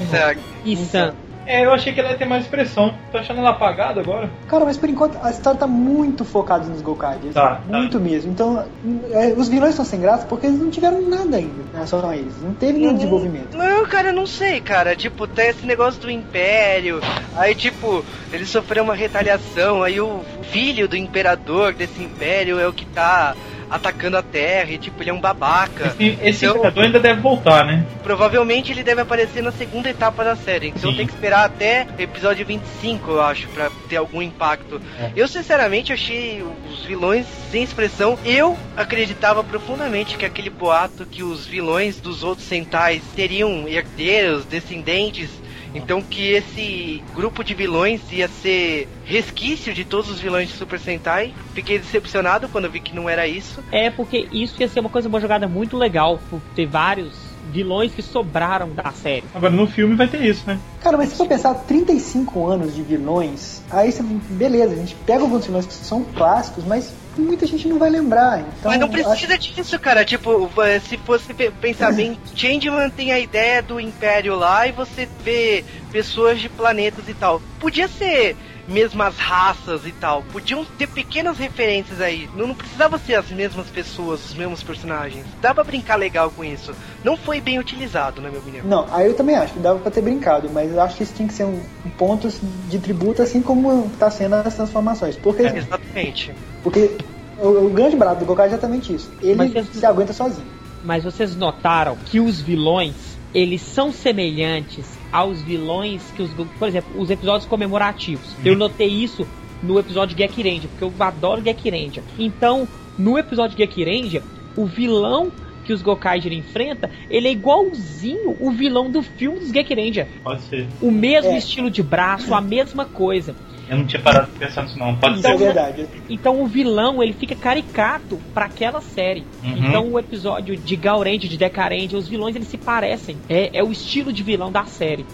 [0.65, 1.15] Issan.
[1.47, 2.95] É, eu achei que ela ia ter mais expressão.
[3.13, 4.31] Tô achando ela apagada agora.
[4.49, 7.35] Cara, mas por enquanto a história tá muito focada nos Gokaiders.
[7.35, 7.79] Tá, tá.
[7.79, 8.31] muito mesmo.
[8.31, 8.65] Então,
[9.13, 12.17] é, os vilões estão sem graça porque eles não tiveram nada ainda em relação a
[12.17, 12.35] eles.
[12.43, 13.57] Não teve nenhum desenvolvimento.
[13.57, 14.97] Não, cara, eu não sei, cara.
[14.97, 17.01] Tipo, tem esse negócio do Império.
[17.37, 19.83] Aí, tipo, ele sofreu uma retaliação.
[19.83, 20.21] Aí o
[20.51, 23.35] filho do imperador desse Império é o que tá
[23.71, 24.71] atacando a Terra.
[24.71, 25.87] E, tipo, ele é um babaca.
[25.99, 27.85] Esse, esse Então- imperador ainda deve voltar, né?
[28.03, 30.69] Provavelmente ele deve aparecer na segunda etapa da série.
[30.69, 30.97] Então Sim.
[30.99, 34.81] tem que esperar até episódio 25, eu acho, pra ter algum impacto.
[34.99, 35.11] É.
[35.17, 38.19] Eu sinceramente achei os vilões sem expressão.
[38.25, 45.31] Eu acreditava profundamente que aquele boato que os vilões dos outros Sentais seriam herdeiros, descendentes.
[45.75, 50.79] Então que esse grupo de vilões ia ser resquício de todos os vilões de Super
[50.79, 51.35] Sentai.
[51.53, 53.63] Fiquei decepcionado quando vi que não era isso.
[53.73, 57.93] É porque isso ia ser uma coisa, uma jogada muito legal, por ter vários vilões
[57.95, 59.25] que sobraram da série.
[59.35, 60.59] Agora no filme vai ter isso, né?
[60.81, 65.23] Cara, mas se for pensar 35 anos de vilões, aí você, beleza, a gente pega
[65.23, 68.41] alguns vilões que são clássicos, mas muita gente não vai lembrar.
[68.41, 70.05] Então, Mas não acho- precisa disso, cara.
[70.05, 70.51] Tipo,
[70.89, 75.65] se fosse pe- pensar bem, Changeman tem a ideia do Império lá e você vê
[75.93, 77.41] pessoas de planetas e tal.
[77.61, 78.37] Podia ser
[78.67, 80.23] mesmas raças e tal.
[80.33, 82.29] Podiam ter pequenas referências aí.
[82.37, 85.25] Não, não precisava ser as mesmas pessoas, os mesmos personagens.
[85.41, 86.73] Dá pra brincar legal com isso.
[87.03, 88.65] Não foi bem utilizado, na minha opinião.
[88.67, 91.15] Não, aí eu também acho que dava pra ter brincado, mas eu acho que isso
[91.15, 92.29] tinha que ser um, um ponto
[92.69, 95.17] de tributo, assim como tá sendo as transformações.
[95.17, 96.33] Porque, Exatamente.
[96.63, 96.97] porque
[97.39, 99.11] o, o grande barato do Gokai é exatamente isso.
[99.23, 100.47] Ele vocês- se aguenta sozinho.
[100.83, 102.95] Mas vocês notaram que os vilões,
[103.35, 108.35] eles são semelhantes aos vilões que os, por exemplo, os episódios comemorativos.
[108.45, 109.25] Eu notei isso
[109.63, 112.03] no episódio Gek Ranger, porque eu adoro Gek Ranger.
[112.19, 112.67] Então,
[112.99, 114.23] no episódio Gek Ranger,
[114.57, 115.31] o vilão
[115.65, 120.09] que os Gokaiger enfrenta, ele é igualzinho o vilão do filme dos Gek Ranger.
[120.23, 120.67] Pode ser.
[120.83, 121.39] O mesmo É.
[121.39, 123.35] estilo de braço, a mesma coisa.
[123.69, 124.95] Eu não tinha parado de pensar nisso não.
[124.97, 125.45] Pode é Então, ser.
[125.45, 125.87] verdade.
[126.09, 129.25] Então o vilão ele fica caricato pra aquela série.
[129.43, 129.57] Uhum.
[129.57, 133.17] Então o episódio de Gaurend, de Decarend, os vilões eles se parecem.
[133.29, 135.05] É, é o estilo de vilão da série.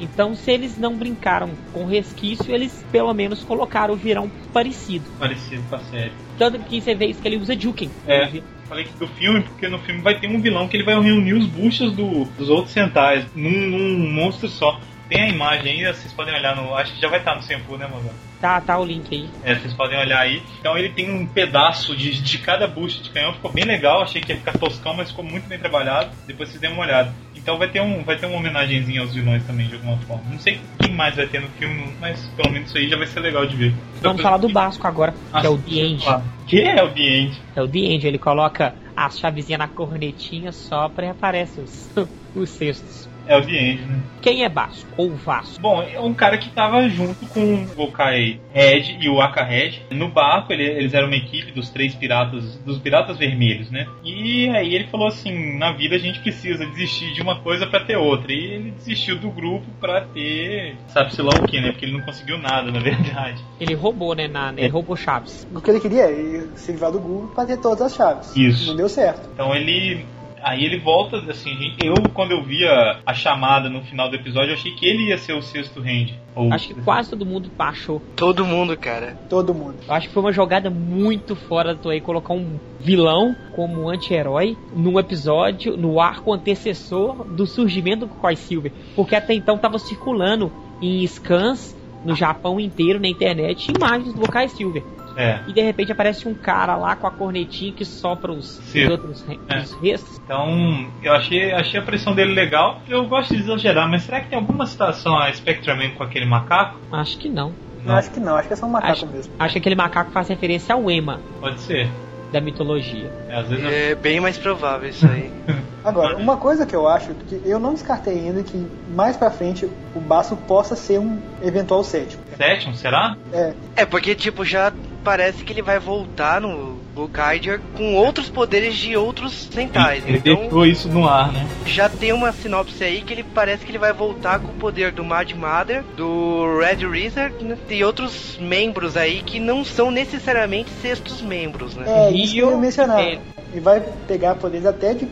[0.00, 5.04] Então se eles não brincaram com resquício, eles pelo menos colocaram o vilão parecido.
[5.18, 6.12] Parecido com a série.
[6.38, 7.90] Tanto que você vê isso que ele usa Juken.
[8.06, 8.30] É.
[8.68, 11.34] Falei que do filme, porque no filme vai ter um vilão que ele vai reunir
[11.34, 14.80] os buchas do, dos outros centais num, num monstro só.
[15.08, 16.74] Tem a imagem aí, vocês podem olhar no.
[16.74, 18.14] Acho que já vai estar no Senpu, né, Mozart?
[18.40, 19.28] Tá, tá o link aí.
[19.44, 20.42] É, vocês podem olhar aí.
[20.60, 24.20] Então ele tem um pedaço de, de cada bucha de canhão, ficou bem legal, achei
[24.20, 26.10] que ia ficar toscão, mas ficou muito bem trabalhado.
[26.26, 27.14] Depois vocês dêem uma olhada.
[27.34, 30.24] Então vai ter, um, vai ter uma homenagenzinha aos vilões também, de alguma forma.
[30.28, 33.06] Não sei quem mais vai ter no filme, mas pelo menos isso aí já vai
[33.06, 33.74] ser legal de ver.
[34.02, 36.02] Vamos falar do Basco agora, Ah, que é o The End.
[36.02, 36.22] claro.
[36.48, 37.42] Que é o The End?
[37.54, 41.88] É o The End, ele coloca as chavezinhas na cornetinha, sopra e aparece os,
[42.34, 43.05] os cestos.
[43.26, 44.00] É o The End, né?
[44.22, 44.88] Quem é Basco?
[44.96, 45.60] Ou Vasco?
[45.60, 49.80] Bom, é um cara que tava junto com o Gokai Red e o Aka Red.
[49.90, 53.86] No barco, ele- eles eram uma equipe dos três piratas, dos piratas vermelhos, né?
[54.04, 57.80] E aí ele falou assim, na vida a gente precisa desistir de uma coisa pra
[57.80, 58.32] ter outra.
[58.32, 61.70] E ele desistiu do grupo pra ter, sabe-se lá o que, né?
[61.72, 63.40] Porque ele não conseguiu nada, na verdade.
[63.60, 64.26] Ele roubou, né?
[64.28, 65.46] Na, ele roubou chaves.
[65.54, 68.36] O que ele queria é se livrar do Google pra ter todas as chaves.
[68.36, 68.66] Isso.
[68.68, 69.28] Não deu certo.
[69.32, 70.04] Então ele.
[70.48, 74.50] Aí ele volta, assim, gente- eu quando eu via a chamada no final do episódio,
[74.50, 76.14] eu achei que ele ia ser o sexto hand.
[76.36, 78.00] Ou- Acho que quase todo mundo achou.
[78.14, 79.18] Todo mundo, cara.
[79.28, 79.74] Todo mundo.
[79.88, 84.56] Eu acho que foi uma jogada muito fora do Toei colocar um vilão como anti-herói
[84.72, 88.70] num episódio, no arco antecessor do surgimento do Koi Silver.
[88.94, 91.74] Porque até então tava circulando em scans
[92.04, 94.84] no Japão inteiro, na internet, imagens do Kai Silver.
[95.16, 95.40] É.
[95.46, 99.22] E de repente aparece um cara lá com a cornetinha que sopra os, os outros
[99.22, 99.58] re- É.
[99.60, 100.20] os restos.
[100.24, 102.80] Então, eu achei, achei a pressão dele legal.
[102.88, 106.78] Eu gosto de exagerar, mas será que tem alguma citação a Spectraman com aquele macaco?
[106.92, 107.52] Acho que não.
[107.84, 109.32] Eu acho que não, acho que é só um macaco Acho, mesmo.
[109.38, 111.88] acho que aquele macaco faz referência ao Ema Pode ser.
[112.32, 113.08] da mitologia.
[113.28, 115.30] É, às vezes eu- É bem mais provável isso aí.
[115.84, 119.70] Agora, uma coisa que eu acho que eu não descartei ainda que mais pra frente
[119.94, 122.20] o Baço possa ser um eventual sétimo.
[122.36, 123.16] Sétimo, será?
[123.32, 124.72] É, É, porque, tipo, já
[125.06, 130.02] parece que ele vai voltar no Gokaiger com outros poderes de outros Sentais.
[130.04, 131.46] Ele Então, deixou isso no ar, né?
[131.64, 134.90] já tem uma sinopse aí que ele parece que ele vai voltar com o poder
[134.90, 140.70] do Mad Mother, do Red Wizard né, e outros membros aí que não são necessariamente
[140.82, 141.84] sextos membros, né?
[141.86, 143.00] é isso que eu mencionar.
[143.00, 143.20] é.
[143.54, 145.06] E vai pegar poderes até de,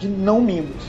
[0.00, 0.82] de não membros.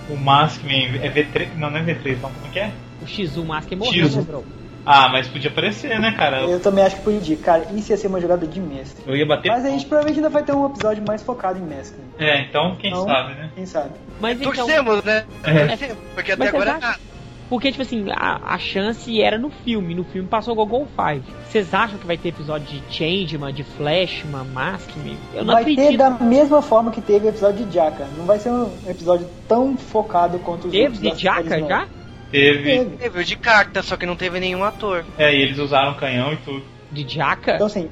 [0.10, 1.00] O Maskman.
[1.02, 1.56] É V3?
[1.58, 2.30] Não, não é V3, não.
[2.30, 2.72] Como é que é?
[3.02, 4.16] O X1 Mask morreu, X1.
[4.18, 4.46] né, bro?
[4.85, 6.43] Ah, mas podia aparecer, né, cara?
[6.43, 7.37] Eu também acho que podia.
[7.37, 9.05] Cara, isso ia ser uma jogada de mestre.
[9.07, 9.49] Eu ia bater.
[9.51, 12.01] Mas a gente provavelmente ainda vai ter um episódio mais focado em mestre.
[12.19, 13.51] É, então quem Então, sabe, né?
[13.55, 13.91] Quem sabe?
[14.21, 15.25] Mas então, Torcemos, né?
[15.45, 15.67] É.
[15.69, 17.01] Torcemos, porque até Mas agora acham- nada.
[17.49, 19.95] porque, tipo assim, a, a chance era no filme.
[19.95, 21.25] No filme passou o Gogol 5.
[21.49, 25.17] Vocês acham que vai ter episódio de Changeman, de Flashman, Maskman?
[25.35, 25.99] Eu não vai ter acredito.
[25.99, 28.07] da mesma forma que teve o episódio de Jaka.
[28.19, 31.01] Não vai ser um episódio tão focado quanto os Teve outros.
[31.03, 31.87] de das Jaka já?
[32.33, 32.85] Teve.
[32.99, 33.21] Teve.
[33.21, 35.05] O de carta, só que não teve nenhum ator.
[35.19, 36.65] É, e eles usaram canhão e tudo.
[36.91, 37.55] De Jaka?
[37.55, 37.89] Então assim,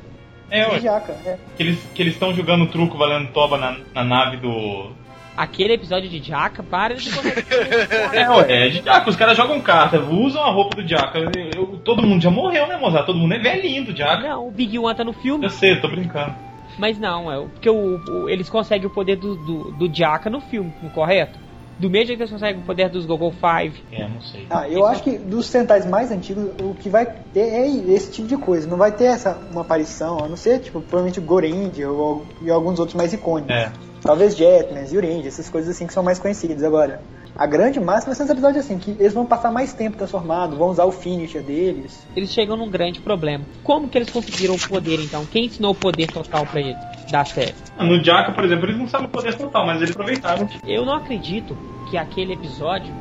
[0.50, 1.12] É, de ué, Jaka.
[1.24, 1.38] É.
[1.56, 4.90] que eles que eles estão jogando truco valendo toba na, na nave do.
[5.36, 7.08] Aquele episódio de Jaka, para de
[8.12, 9.08] É, ué, é de Jaca.
[9.08, 11.18] Os caras jogam carta, usam a roupa do Jaca.
[11.18, 13.06] Eu- eu- todo mundo já morreu, né, Mozart?
[13.06, 14.26] Todo mundo é velhinho do Jaca.
[14.28, 15.44] Não, o Big One tá no filme.
[15.44, 16.34] Eu sei, eu tô brincando.
[16.78, 20.28] Mas não, é o- porque o, o- eles conseguem o poder do, do, do Jaka
[20.28, 21.38] no filme, correto?
[21.80, 23.74] Do mesmo jeito que eles conseguem o poder dos Gogol 5.
[23.90, 24.46] É, não sei.
[24.50, 28.28] Ah, eu acho que dos Sentais mais antigos, o que vai ter é esse tipo
[28.28, 28.68] de coisa.
[28.68, 32.50] Não vai ter essa uma aparição, a não ser, tipo, provavelmente o Gorendi ou, e
[32.50, 33.50] alguns outros mais icônicos.
[33.50, 33.72] É.
[34.02, 36.62] Talvez Jetman, Yurendi, essas coisas assim que são mais conhecidas.
[36.62, 37.00] Agora,
[37.34, 40.58] a grande massa vai ser uns episódios assim, que eles vão passar mais tempo transformados,
[40.58, 42.06] vão usar o finisher deles.
[42.14, 43.44] Eles chegam num grande problema.
[43.64, 45.24] Como que eles conseguiram o poder então?
[45.24, 47.54] Quem ensinou o poder total pra eles da série?
[47.78, 50.48] No Jaca, por exemplo, eles não sabem o poder total, mas eles aproveitaram.
[50.66, 51.56] Eu não acredito
[51.90, 52.94] que aquele episódio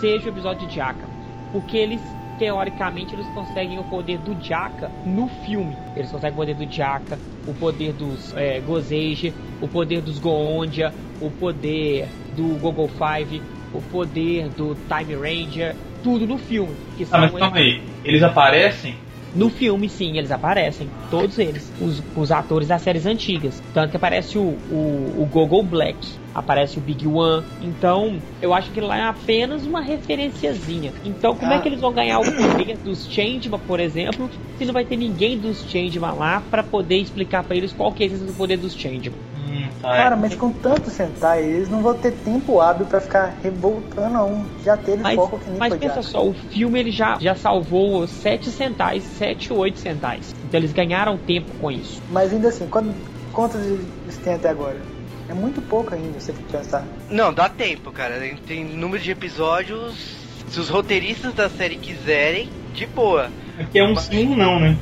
[0.00, 1.08] seja o episódio de Jaka.
[1.52, 2.00] Porque eles,
[2.38, 5.76] teoricamente, eles conseguem o poder do Jaka no filme.
[5.96, 8.62] Eles conseguem o poder do Jaka, o poder dos é,
[9.60, 13.42] o poder dos Goondia, o poder do Gogol 5,
[13.74, 16.74] o poder do Time Ranger, tudo no filme.
[16.96, 17.82] Que Ah, mas calma aí.
[18.04, 18.94] Eles aparecem.
[19.34, 20.88] No filme, sim, eles aparecem.
[21.10, 21.70] Todos eles.
[21.80, 23.62] Os, os atores das séries antigas.
[23.74, 25.98] Tanto que aparece o, o, o Black.
[26.34, 27.44] Aparece o Big One.
[27.62, 30.92] Então, eu acho que lá é apenas uma referenciazinha.
[31.04, 31.60] Então, como é Ah.
[31.60, 35.38] que eles vão ganhar o poder dos Changeman, por exemplo, se não vai ter ninguém
[35.38, 39.18] dos Changeman lá pra poder explicar pra eles qual que é esse poder dos Changeman?
[39.58, 39.88] Hum, tá.
[39.88, 44.24] Cara, mas com tanto Sentai, eles não vão ter tempo hábil pra ficar revoltando a
[44.24, 44.44] um.
[44.64, 48.06] Já teve Mas, foco que nem mas pensa só, o filme ele já, já salvou
[48.06, 50.34] 7 centais, 7 ou 8 centais.
[50.44, 52.02] Então eles ganharam tempo com isso.
[52.08, 52.94] Mas ainda assim, quando,
[53.32, 54.80] quantos eles têm até agora?
[55.28, 56.86] É muito pouco ainda, se você for pensar.
[57.10, 58.14] Não, dá tempo, cara.
[58.46, 59.94] Tem- número de episódios.
[60.48, 63.30] Se os roteiristas da série quiserem, de boa.
[63.58, 64.78] Aqui é um sim, um não, né?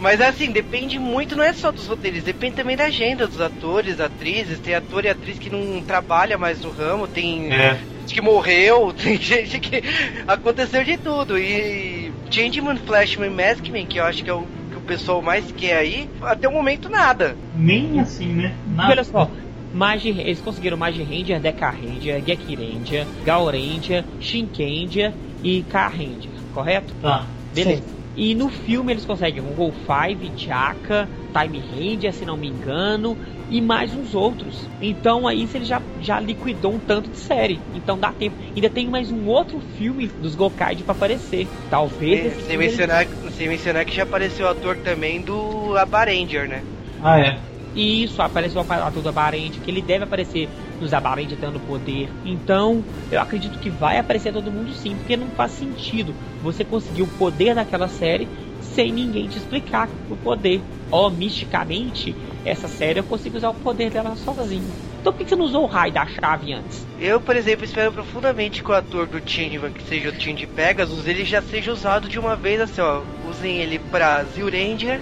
[0.00, 4.00] Mas assim, depende muito, não é só dos roteiristas, depende também da agenda dos atores,
[4.00, 4.58] atrizes.
[4.60, 7.76] Tem ator e atriz que não trabalha mais no ramo, tem É.
[8.00, 9.82] gente que morreu, tem gente que.
[10.26, 11.36] Aconteceu de tudo.
[11.38, 15.50] E Changeman, Flashman e Maskman, que eu acho que é o que o pessoal mais
[15.50, 17.36] quer aí, até o momento nada.
[17.56, 18.54] Nem assim, né?
[18.68, 18.92] Nada.
[18.92, 19.28] olha só,
[19.74, 26.30] Magi, eles conseguiram Magi Ranger, Deca Ranger, Geki Ranger, Gal Ranger, Shinkendia e K Ranger,
[26.54, 26.94] correto?
[27.02, 27.26] Tá.
[27.54, 27.97] Beleza.
[28.18, 33.16] E no filme eles conseguem um Gol 5, Chaka, Time Ranger, se não me engano,
[33.48, 34.68] e mais uns outros.
[34.82, 37.60] Então aí ele já, já liquidou um tanto de série.
[37.72, 38.36] Então dá tempo.
[38.56, 41.46] Ainda tem mais um outro filme dos Gokaid pra aparecer.
[41.70, 46.48] Talvez esse Sem ele- mencionar, sem mencionar que já apareceu o ator também do Abaranger,
[46.48, 46.64] né?
[47.00, 47.38] Ah, é.
[47.72, 50.48] E isso, apareceu o ator do Abarente, que ele deve aparecer
[50.80, 52.10] nos Abarente dando poder.
[52.24, 57.02] Então, eu acredito que vai aparecer todo mundo sim, porque não faz sentido você conseguir
[57.02, 58.28] o poder daquela série
[58.60, 60.62] sem ninguém te explicar o poder.
[60.90, 62.14] Ó, misticamente,
[62.44, 64.72] essa série eu consigo usar o poder dela sozinho.
[65.00, 66.86] Então por que você não usou o raio da chave antes?
[67.00, 71.06] Eu, por exemplo, espero profundamente que o ator do Changeman, que seja o Change Pegasus,
[71.06, 73.02] ele já seja usado de uma vez assim, ó.
[73.30, 75.00] Usem ele pra Zyuranger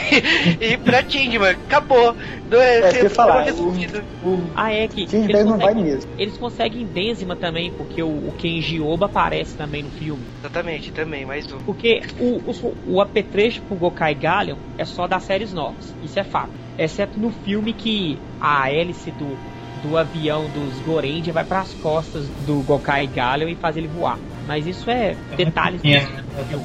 [0.60, 1.50] e pra Changeman.
[1.52, 2.14] Acabou.
[2.50, 3.42] Não É, eu ia falar.
[3.42, 4.02] resolvido.
[4.22, 5.06] O, o Ah, é que.
[5.06, 6.10] Bag não vai mesmo.
[6.18, 10.22] Eles conseguem Denzima também, porque o, o Kenji Oba aparece também no filme.
[10.40, 11.58] Exatamente, também, mais um.
[11.58, 16.24] Porque o, o, o apetrecho pro Gokai Galleon é só das séries novas, isso é
[16.24, 16.50] fato.
[16.78, 19.36] Exceto no filme que a hélice do,
[19.82, 24.18] do avião dos Gorendia vai pras costas do Gokai Galleon e faz ele voar.
[24.46, 25.80] Mas isso é detalhes.
[25.84, 26.64] É, do filme.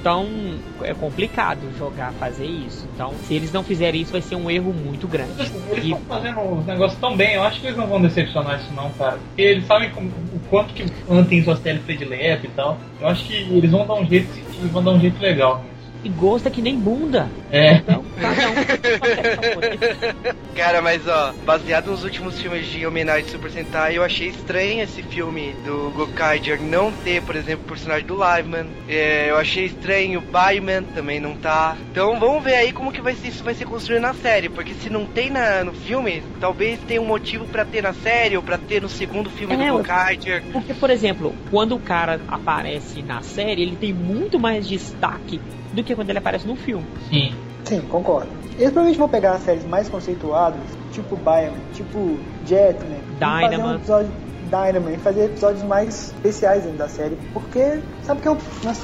[0.00, 0.26] Então
[0.82, 2.88] é complicado jogar, fazer isso.
[2.94, 5.32] Então, se eles não fizerem isso, vai ser um erro muito grande.
[5.70, 8.58] Eles E estão fazendo os negócios tão bem, eu acho que eles não vão decepcionar
[8.58, 9.18] isso não, cara.
[9.28, 12.78] Porque eles sabem como- o quanto que o An tem suas séries prediletas e tal.
[12.98, 14.30] Eu acho que eles vão dar um jeito
[14.72, 15.62] vão dar um jeito legal
[16.02, 17.28] e gosta que nem bunda.
[17.52, 17.74] É.
[17.74, 18.54] Então, cada um.
[20.54, 24.82] Cara, mas ó, baseado nos últimos filmes de homenagem de Super Sentai, eu achei estranho
[24.82, 28.66] esse filme do Gokaiger não ter, por exemplo, o personagem do Liveman.
[28.88, 31.76] É, eu achei estranho o Byman também não tá.
[31.90, 34.74] Então vamos ver aí como que vai ser, isso vai ser construído na série, porque
[34.74, 38.42] se não tem na, no filme, talvez tenha um motivo pra ter na série ou
[38.42, 40.42] pra ter no segundo filme É, do Gokaiger.
[40.52, 45.40] Porque, por exemplo, quando o cara aparece na série, ele tem muito mais destaque
[45.72, 46.84] do que quando ele aparece no filme.
[47.08, 47.32] Sim.
[47.70, 48.30] Sim, concordo.
[48.58, 50.60] Eles provavelmente vão pegar as séries mais conceituadas,
[50.90, 53.74] tipo Bioman, tipo Jetman, e fazer um Dynaman.
[53.76, 54.12] episódio
[54.42, 58.38] Dynaman, e fazer episódios mais especiais dentro da série, porque sabe que é um,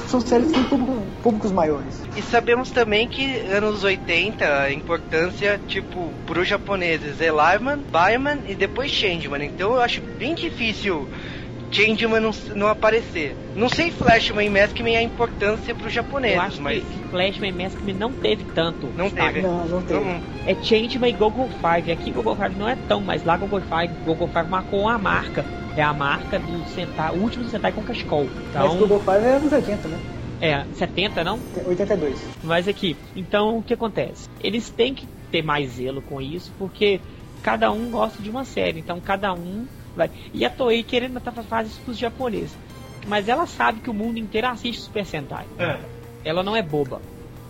[0.07, 2.01] são séries com público- públicos maiores.
[2.15, 8.55] E sabemos também que anos 80, a importância, tipo, pros japoneses é Liveman, Byman e
[8.55, 9.43] depois Changeman.
[9.45, 11.09] Então eu acho bem difícil
[11.71, 13.35] Changeman não, não aparecer.
[13.55, 17.63] Não sei Flashman e Maskman a importância pros Eu japoneses, acho mas que Flashman e
[17.63, 18.87] Maskman não teve tanto.
[18.95, 19.41] não teve.
[19.41, 19.99] Não, não teve.
[19.99, 21.91] Não- É Changeman e Google Five.
[21.91, 25.45] Aqui Google Five não é tão, mas lá Google Five, Google Five marcou uma marca.
[25.75, 28.25] É a marca do Sentai, o último Sentai com Cascol.
[28.25, 29.99] Mas Então, Google Five é anos 80, né?
[30.39, 31.39] é 70, não?
[31.65, 32.29] 82.
[32.43, 34.27] Mas aqui, então o que acontece?
[34.39, 36.99] Eles têm que ter mais zelo com isso, porque
[37.41, 40.10] cada um gosta de uma série, então cada um vai.
[40.32, 42.56] E a Toei querendo tá fazer isso pros japoneses.
[43.06, 45.44] Mas ela sabe que o mundo inteiro assiste Super Sentai.
[45.58, 45.78] É.
[46.24, 47.00] Ela não é boba.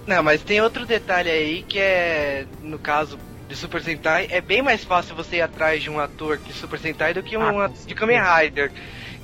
[0.07, 3.18] Não, mas tem outro detalhe aí que é, no caso
[3.49, 6.78] de Super Sentai, é bem mais fácil você ir atrás de um ator de Super
[6.78, 8.72] Sentai do que um Ah, com ator de Kamen Rider.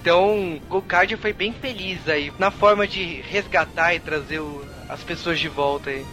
[0.01, 5.41] Então, Gokaiger foi bem feliz aí na forma de resgatar e trazer o- as pessoas
[5.41, 6.05] de volta aí.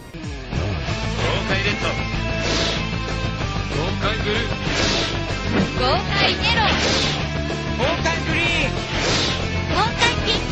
[1.26, 1.86] 豪快レッド
[3.76, 4.89] 豪快ブルー
[5.78, 6.62] 豪快ゼロ
[7.78, 8.70] 豪快グリーン
[9.74, 10.46] 豪快ピンク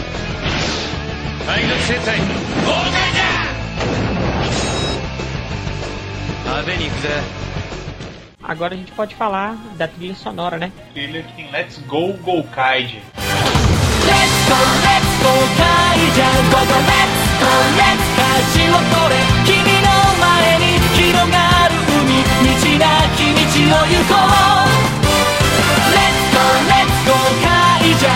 [1.47, 3.23] 体力戦隊豪快じゃ
[6.45, 7.09] 派手に行くぜ
[8.47, 10.71] Agora a gente pode falar da trilha sonora, né?
[10.93, 12.45] Trilha que tem Let's Go Go
[27.10, 28.10] Kaiji.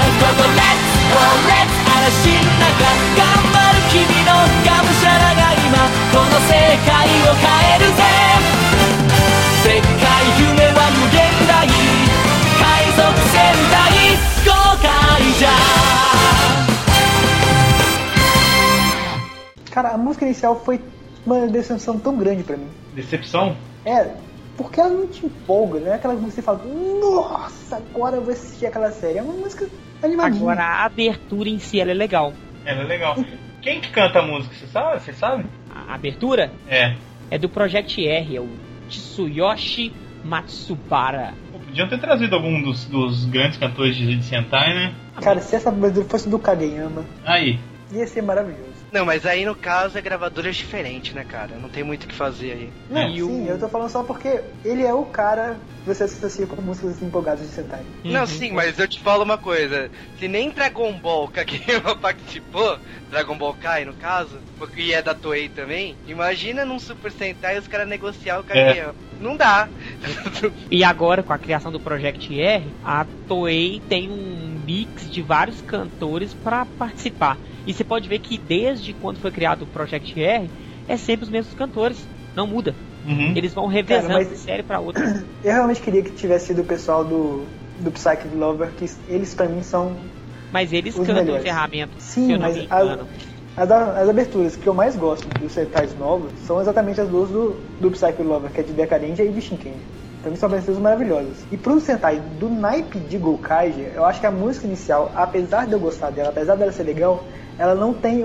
[19.71, 20.79] Cara, a música inicial foi
[21.25, 22.67] uma decepção tão grande pra mim.
[22.93, 23.55] Decepção?
[23.83, 24.11] É,
[24.55, 26.61] porque ela não te empolga, não é aquela música que você fala,
[27.01, 27.62] nossa,
[27.93, 29.19] agora eu vou assistir aquela série.
[29.19, 29.69] É uma música
[30.01, 30.41] animadinha.
[30.41, 32.33] Agora a abertura em si ela é legal.
[32.65, 33.15] Ela é legal.
[33.61, 35.01] Quem que canta a música, você sabe?
[35.01, 35.45] Você sabe?
[35.73, 36.95] A abertura É.
[37.31, 38.49] é do Project R, é o
[38.89, 41.33] Tsuyoshi Matsubara.
[41.51, 44.93] Pô, Podiam ter trazido algum dos, dos grandes cantores de de Sentai, né?
[45.21, 47.59] Cara, se essa abertura fosse do Kageyama, Aí.
[47.91, 48.72] ia ser maravilhoso.
[48.93, 51.57] Não, mas aí no caso é gravadoras diferentes, né, cara?
[51.57, 52.73] Não tem muito o que fazer aí.
[52.87, 56.03] Não, E sim, o- eu tô falando só porque ele é o cara que você
[56.03, 57.83] associa com músicas empolgadas de Sentai.
[58.03, 58.27] Não, Uhum.
[58.27, 59.89] sim, mas eu te falo uma coisa.
[60.19, 62.77] Se nem Dragon Ball Kageyama participou,
[63.09, 67.67] Dragon Ball Kai no caso, porque é da Toei também, imagina num Super Sentai os
[67.67, 68.95] caras negociar o Kageyama.
[69.19, 69.69] Não dá.
[70.69, 75.61] E agora, com a criação do Project R, a Toei tem um mix de vários
[75.61, 77.39] cantores para participar.
[77.65, 80.49] E você pode ver que desde quando foi criado o Project R,
[80.87, 81.97] é sempre os mesmos cantores.
[82.35, 82.73] Não muda.
[83.05, 83.33] Uhum.
[83.35, 85.03] Eles vão revezando Cara, mas- de série para outra.
[85.43, 87.45] Eu realmente queria que tivesse sido o pessoal do,
[87.79, 89.95] do Psychic Lover, que eles pra mim são.
[90.51, 91.43] Mas eles Os cantam melhores.
[91.43, 91.91] encerramento.
[91.99, 93.07] Sim, se eu não mas me as, engano.
[93.57, 97.55] as, as aberturas que eu mais gosto dos Sentais novos são exatamente as duas do,
[97.79, 99.73] do Psychic Lover, que é de Decadendia e de Shinken.
[100.21, 101.37] Pra mim são aberturas maravilhosas.
[101.51, 105.73] E pro Sentai do naipe de Gokaiger, eu acho que a música inicial, apesar de
[105.73, 107.23] eu gostar dela, apesar dela ser legal,
[107.57, 108.23] ela não tem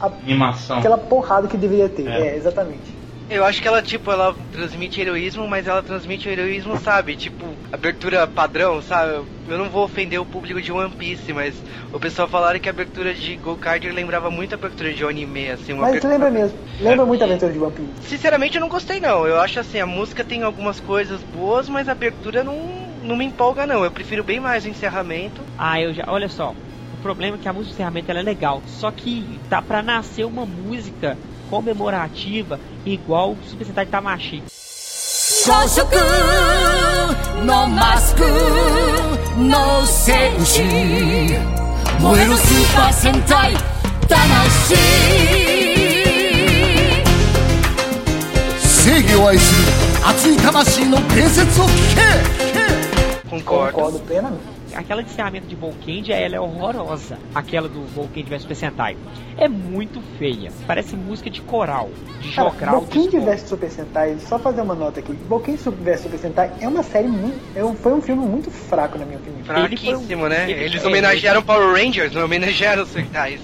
[0.00, 0.78] a- Animação.
[0.78, 2.08] aquela porrada que deveria ter.
[2.08, 2.28] É.
[2.28, 3.02] É, exatamente.
[3.30, 7.16] Eu acho que ela, tipo, ela transmite heroísmo, mas ela transmite o heroísmo, sabe?
[7.16, 9.26] Tipo, abertura padrão, sabe?
[9.48, 12.72] Eu não vou ofender o público de One Piece, mas o pessoal falaram que a
[12.72, 16.12] abertura de Go-Karter lembrava muito a abertura de um anime, assim, uma Mas abertura...
[16.12, 17.92] lembra mesmo, lembra muito a aventura de One Piece.
[18.02, 19.26] Sinceramente, eu não gostei, não.
[19.26, 23.24] Eu acho assim, a música tem algumas coisas boas, mas a abertura não, não me
[23.24, 23.82] empolga, não.
[23.82, 25.42] Eu prefiro bem mais o encerramento.
[25.56, 26.04] Ah, eu já.
[26.08, 26.54] Olha só
[27.01, 28.61] O problema é que a música de encerramento ela é legal.
[28.67, 31.17] Só que tá pra nascer uma música
[31.49, 34.43] comemorativa igual o Super Sentai Tamashi.
[35.47, 35.83] 装飾
[37.45, 38.21] のマスク
[39.37, 43.53] の戦士燃えるスーパー戦隊
[44.07, 44.75] 魂
[48.59, 49.61] 正義を愛する
[50.05, 52.47] 熱い魂の伝説を聞け
[53.29, 53.73] Concordo.
[53.73, 54.41] Concordo plenamente.
[54.74, 57.18] Aquela de encerramento de Volcandia, ela é horrorosa.
[57.34, 58.96] Aquela do Volcandia vs Super Sentai.
[59.36, 60.50] É muito feia.
[60.66, 61.90] Parece música de coral.
[62.20, 62.86] De jogral.
[62.90, 63.24] escola.
[63.34, 65.12] vs Super Sentai, só fazer uma nota aqui.
[65.12, 67.40] Boquinho vs Super Sentai é uma série muito.
[67.56, 69.44] É um, foi um filme muito fraco, na minha opinião.
[69.44, 70.50] Fraquíssimo, né?
[70.50, 73.40] ele- Eles homenagearam Power Rangers, não homenagearam os Sentais.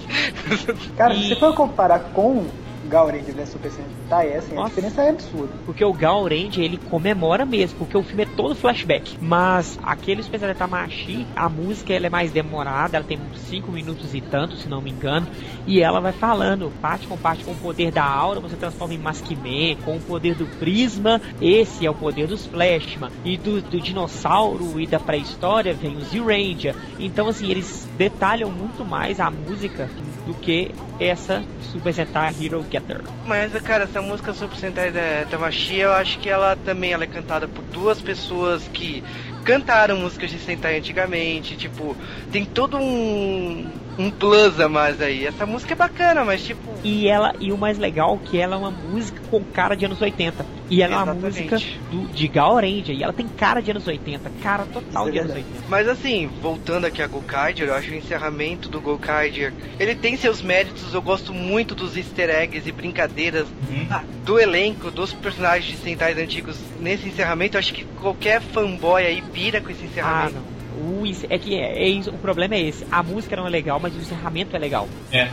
[0.97, 2.45] Cara, E- se você for comparar com
[2.89, 4.69] Gauren vs Super Sentai, é assim, a Nossa.
[4.69, 5.53] diferença é absurda.
[5.65, 9.17] Porque o Gaurange, ele comemora mesmo, porque o filme é todo flashback.
[9.21, 14.13] Mas aquele Super Sentai Tamashi, a música ela é mais demorada, ela tem 5 minutos
[14.15, 15.27] e tanto, se não me engano.
[15.67, 18.97] E ela vai falando, parte com parte com o poder da aura, você transforma em
[18.97, 23.11] Maskime, com o poder do prisma, esse é o poder dos Flashman.
[23.23, 26.75] E do, do dinossauro e da pré-história vem o Z-Ranger.
[26.97, 29.89] Então assim, eles detalham muito mais a música
[30.29, 33.01] do que essa Super Sentai Hero Getter.
[33.25, 37.07] Mas, cara, essa música Super Sentai da Tamashi, eu acho que ela também ela é
[37.07, 39.03] cantada por duas pessoas que
[39.43, 41.55] cantaram músicas de Sentai antigamente.
[41.55, 41.97] Tipo,
[42.31, 43.67] tem todo um,
[43.99, 45.25] um plus a mais aí.
[45.27, 46.61] Essa música é bacana, mas tipo.
[46.83, 49.85] E ela e o mais legal é que ela é uma música com cara de
[49.85, 50.45] anos 80.
[50.69, 51.49] E ela é uma Exatamente.
[51.51, 55.11] música do, de Gaurange, e ela tem cara de anos 80, cara total Isso é
[55.11, 55.53] de anos verdade.
[55.55, 55.65] 80.
[55.67, 59.51] Mas assim, voltando aqui a Gokaider, eu acho o encerramento do Gokaider.
[59.79, 63.87] Ele tem seus méritos, eu gosto muito dos easter eggs e brincadeiras Uhum.
[64.23, 67.57] do elenco, dos personagens de Sentais antigos nesse encerramento.
[67.57, 70.33] Eu acho que qualquer fanboy aí pira com esse Ah, encerramento.
[70.35, 70.58] não.
[70.79, 72.85] O, é que é, é isso, o problema é esse.
[72.91, 74.87] A música não é legal, mas o encerramento é legal.
[75.11, 75.27] É.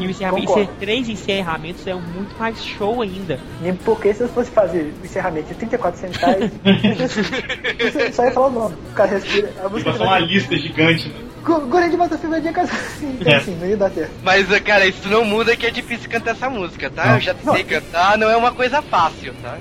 [0.00, 0.70] E o encerramento, Concordo.
[0.70, 3.38] ser três encerramentos é um muito mais show ainda.
[3.60, 6.50] Nem porque se eu fosse fazer o encerramento de 34 centais,
[7.78, 8.74] eu só ia falar o nome.
[8.90, 9.52] O cara respira.
[9.62, 11.14] A música Passou uma lista gigante, né?
[11.44, 12.72] Goren de Battlefield é casa.
[13.02, 13.36] Então É.
[13.36, 14.10] assim, não ia dar certo.
[14.22, 17.06] Mas, cara, isso não muda que é difícil cantar essa música, tá?
[17.06, 17.14] Não.
[17.16, 19.56] Eu já tentei cantar, não é uma coisa fácil, tá?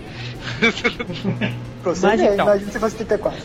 [1.84, 2.45] Você Mas ver, então.
[2.45, 3.39] imagina se fosse 34.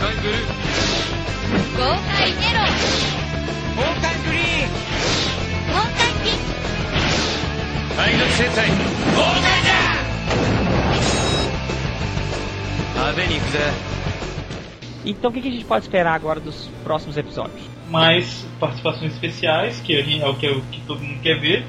[0.00, 0.38] 快ブルー
[1.76, 2.60] 豪快ネロ
[3.76, 4.68] 豪快グリーン
[5.72, 8.74] 豪快ピンク体力戦隊豪
[9.22, 9.76] 快だ
[12.94, 13.58] 派手に行くぜ
[15.04, 17.62] Então o que que a gente pode esperar agora dos próximos episódios?
[17.88, 21.38] mais participações especiais, que a gente- é o que, é o que todo mundo quer
[21.38, 21.64] ver.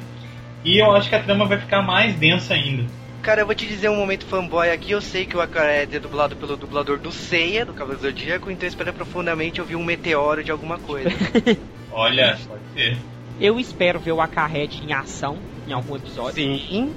[0.66, 2.84] E eu acho que a trama vai ficar mais densa ainda.
[3.23, 4.91] Cara, eu vou te dizer um momento fanboy aqui.
[4.91, 8.51] Eu sei que o Akared é dublado pelo dublador do Seiya, do Cavaleiro do Zodíaco,
[8.51, 11.09] então eu espero profundamente ouvir um meteoro de alguma coisa.
[11.93, 12.99] Olha, pode ser.
[13.41, 15.39] Eu espero ver o Akahed em ação
[15.69, 16.35] em algum episódio.
[16.35, 16.93] Sim.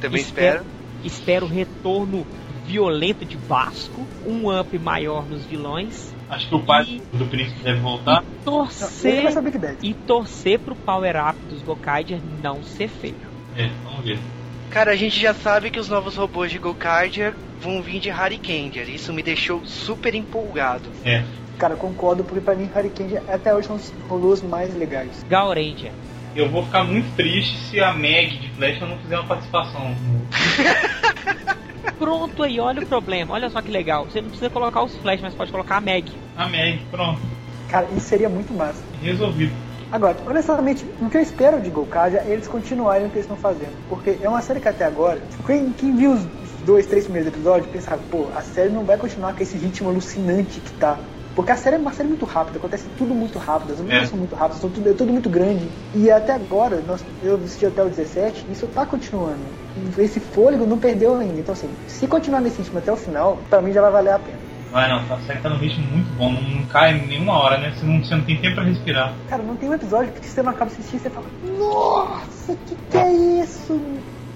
[0.00, 0.64] Também espero.
[1.04, 2.26] Espero o retorno
[2.64, 6.12] violento de Vasco, um up maior nos vilões.
[6.30, 8.22] Acho que o pai do príncipe deve voltar.
[8.22, 9.76] E torcer, vai ser o Big Bad.
[9.82, 13.14] e torcer pro power up dos Gokaiger não ser feio.
[13.54, 14.18] É, vamos ver.
[14.70, 18.88] Cara, a gente já sabe que os novos robôs de Gokardia vão vir de Harikenger.
[18.88, 20.90] Isso me deixou super empolgado.
[21.04, 21.24] É.
[21.58, 25.24] Cara, eu concordo, porque pra mim Hurricane até hoje são os robôs mais legais.
[25.28, 25.92] Gaurendia.
[26.34, 29.96] Eu vou ficar muito triste se a Meg de Flash não fizer uma participação.
[31.98, 33.32] Pronto aí, olha o problema.
[33.32, 34.04] Olha só que legal.
[34.04, 36.12] Você não precisa colocar os flash, mas pode colocar a Meg.
[36.36, 37.20] A Meg, pronto.
[37.68, 38.82] Cara, isso seria muito massa.
[39.00, 39.65] Resolvido.
[39.90, 43.36] Agora, honestamente, o que eu espero de Gokaiger é eles continuarem o que eles estão
[43.36, 43.76] fazendo.
[43.88, 46.26] Porque é uma série que até agora, quem, quem viu os
[46.62, 50.60] dois, três primeiros episódios, pensava, pô, a série não vai continuar com esse ritmo alucinante
[50.60, 50.98] que tá.
[51.36, 54.06] Porque a série é uma série muito rápida, acontece tudo muito rápido, as lutas É.
[54.06, 55.70] são muito rápidas, são tudo, é tudo muito grande.
[55.94, 59.44] E até agora, nós, eu assisti até o 17, isso tá continuando.
[59.98, 61.38] Esse fôlego não perdeu ainda.
[61.38, 64.18] Então, assim, se continuar nesse ritmo até o final, pra mim já vai valer a
[64.18, 64.38] pena.
[64.76, 67.56] Vai não, a série tá num ritmo muito bom, não, não cai em nenhuma hora,
[67.56, 67.72] né?
[67.74, 69.14] Você não, você não tem tempo pra respirar.
[69.26, 71.26] Cara, não tem um episódio que você não acaba de assistir e você fala,
[71.58, 73.10] nossa, que que é
[73.42, 73.80] isso?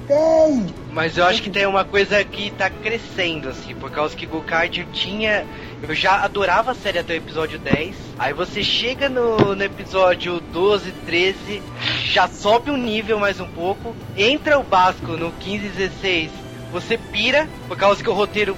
[0.08, 0.64] Véi!
[0.92, 4.86] Mas eu acho que tem uma coisa que tá crescendo, assim, por causa que Gokardia
[4.90, 5.44] tinha.
[5.82, 7.94] Eu já adorava a série até o episódio 10.
[8.18, 11.62] Aí você chega no, no episódio 12, 13,
[12.06, 13.94] já sobe um nível mais um pouco.
[14.16, 16.30] Entra o Basco no 15, 16,
[16.72, 18.56] você pira, por causa que o roteiro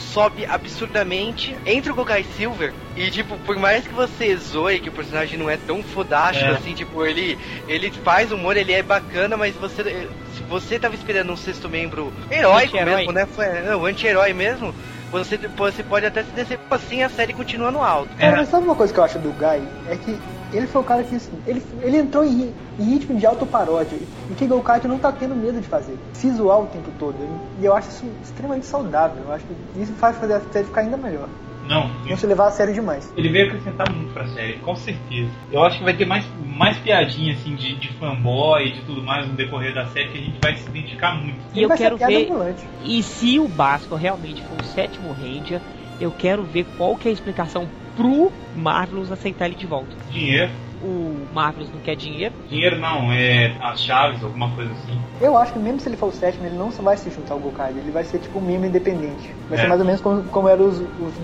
[0.00, 1.56] sobe absurdamente.
[1.64, 5.48] Entra o Gokai Silver e, tipo, por mais que você zoe que o personagem não
[5.48, 6.56] é tão fodástico É.
[6.56, 10.08] assim, tipo, ele, ele faz humor, ele é bacana, mas você.
[10.36, 12.96] Se você tava esperando um sexto membro heróico Anti-herói.
[12.96, 13.26] mesmo, né?
[13.26, 14.74] Foi, é, o anti-herói mesmo.
[15.12, 18.16] Você, você pode até se decepcionar assim a série continua no alto.
[18.16, 19.62] Cara, mas sabe uma coisa que eu acho do Guy?
[19.88, 20.16] É que
[20.52, 23.98] ele foi o cara que, assim, ele, ele entrou em, em ritmo de autoparódia.
[24.30, 25.96] E que Golkart não tá tendo medo de fazer.
[26.12, 27.16] Se zoar o tempo todo.
[27.60, 29.22] E eu acho isso extremamente saudável.
[29.26, 31.28] Eu acho que isso faz fazer a série ficar ainda melhor.
[31.68, 33.12] Não, Não se levar a sério demais.
[33.16, 35.30] ele veio acrescentar muito pra série, com certeza.
[35.52, 39.00] Eu acho que vai ter mais, mais piadinha assim de, de fanboy e de tudo
[39.04, 41.38] mais no decorrer da série que a gente vai se identificar muito.
[41.54, 42.24] E Ele eu quero ver.
[42.24, 42.64] ambulante.
[42.82, 45.60] E se o Basco realmente for o sétimo Ranger,
[46.00, 47.68] eu quero ver qual que é a explicação
[48.00, 49.90] pro Marvelous aceitar ele de volta.
[50.10, 50.50] Dinheiro.
[50.82, 52.34] O Marvelous não quer dinheiro.
[52.48, 54.98] Dinheiro não, é as chaves, alguma coisa assim.
[55.20, 57.34] Eu acho que mesmo se ele for o sétimo, ele não só vai se juntar
[57.34, 57.72] ao Golkart.
[57.76, 59.30] Ele vai ser tipo um membro independente.
[59.48, 59.62] Vai É.
[59.62, 61.14] ser mais ou menos como, como eram os, os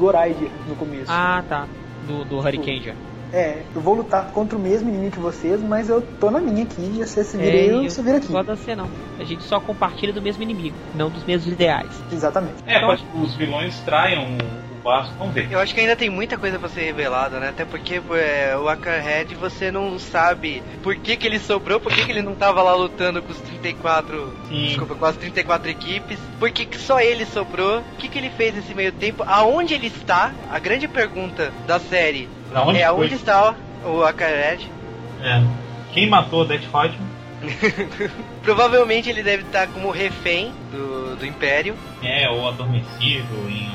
[0.68, 1.06] no começo.
[1.10, 1.66] Ah, tá.
[2.06, 2.92] Do, do Hurricane já.
[3.32, 6.62] É, eu vou lutar contra o mesmo inimigo que vocês, mas eu tô na minha
[6.62, 6.82] aqui.
[6.82, 8.26] E você se vira É, eu se vira aqui.
[8.26, 8.88] não gosto de ser não.
[9.18, 11.90] A gente só compartilha do mesmo inimigo, não dos mesmos ideais.
[12.12, 12.56] Exatamente.
[12.66, 14.26] É, pode que os vilões traiam
[14.86, 15.48] o, o vamos ver.
[15.50, 17.48] Eu acho que ainda tem muita coisa pra ser revelada, né?
[17.48, 22.04] Até porque é, o Ackerhead você não sabe por que, que ele sobrou, por que,
[22.04, 24.32] que ele não tava lá lutando com os 34.
[24.48, 24.66] Sim.
[24.66, 26.18] Desculpa, com as 34 equipes.
[26.38, 27.80] Por que, que só ele sobrou?
[27.80, 29.24] O que, que ele fez nesse meio tempo?
[29.26, 30.32] Aonde ele está?
[30.50, 32.82] A grande pergunta da série é foi?
[32.82, 33.54] aonde está
[33.84, 34.70] o Ackerhead?
[35.22, 35.42] É.
[35.92, 36.98] Quem matou Death Fight?
[38.42, 41.74] Provavelmente ele deve estar como refém do, do Império.
[42.02, 43.70] É, ou adormecido em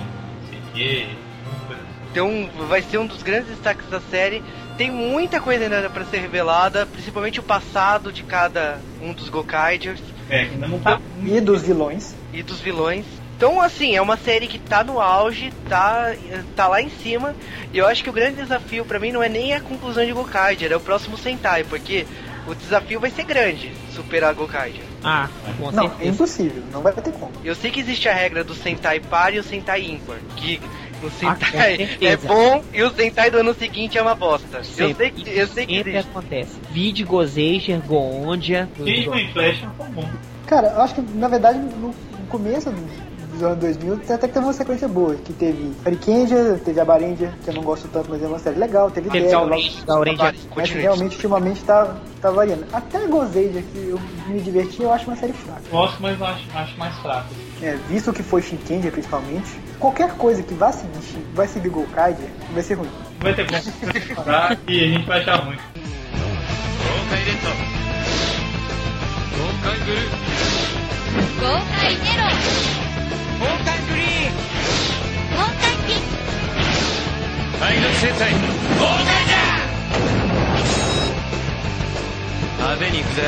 [2.12, 4.44] Então vai ser um dos grandes destaques da série.
[4.78, 10.02] Tem muita coisa ainda pra ser revelada, principalmente o passado de cada um dos Gokaiders
[10.30, 11.00] É, ainda não tá.
[11.24, 12.16] E dos vilões.
[12.34, 13.06] e dos vilões.
[13.38, 16.14] Então, assim, é uma série que tá no auge, tá,
[16.56, 17.34] tá lá em cima.
[17.74, 20.12] E eu acho que o grande desafio pra mim não é nem a conclusão de
[20.14, 22.06] Gokaider, é o próximo Sentai, porque
[22.48, 24.84] o desafio vai ser grande, superar Gokaider.
[25.04, 26.10] Ah, com Não, é certeza.
[26.12, 27.32] impossível, não vai ter como.
[27.44, 30.60] Eu sei que existe a regra do Sentai par e o Sentai ímpar, que
[31.04, 34.58] o Ah, Sentai com é bom e o Sentai do ano seguinte é uma bosta.
[34.58, 34.94] Eu Sempre.
[34.96, 36.10] sei que, eu sei que Sempre existe.
[36.10, 36.52] acontece.
[36.72, 38.70] Vide Gozeger, Goondia.
[38.78, 38.90] Foi
[39.22, 40.10] em Flash não foi bom.
[40.46, 41.94] Cara, eu acho que na verdade no, no
[42.30, 46.80] começo do- dos anos 2000, até que teve uma sequência boa, que teve Arikenja, teve
[46.80, 50.34] a Barendia, que eu não gosto tanto, mas é uma série legal, teve Teve Gaurendia,
[50.56, 52.66] mas realmente ultimamente tá, tá variando.
[52.72, 55.62] Até Gozeija, que eu me diverti, eu acho uma série fraca.
[55.70, 57.28] Gosto, mas acho, acho mais fraca.
[57.62, 62.64] É, visto que foi Shinkenja principalmente, qualquer coisa que vá seguir, vai seguir Gokaiger, vai
[62.64, 62.90] ser ruim.
[63.20, 63.58] Vai ter bom
[64.68, 65.58] e a gente vai achar ruim.
[71.42, 72.91] Gokai ゼロ
[77.61, 78.31] ク体力制裁
[78.79, 79.37] 豪快じゃ
[82.59, 83.23] 派手に行くぜ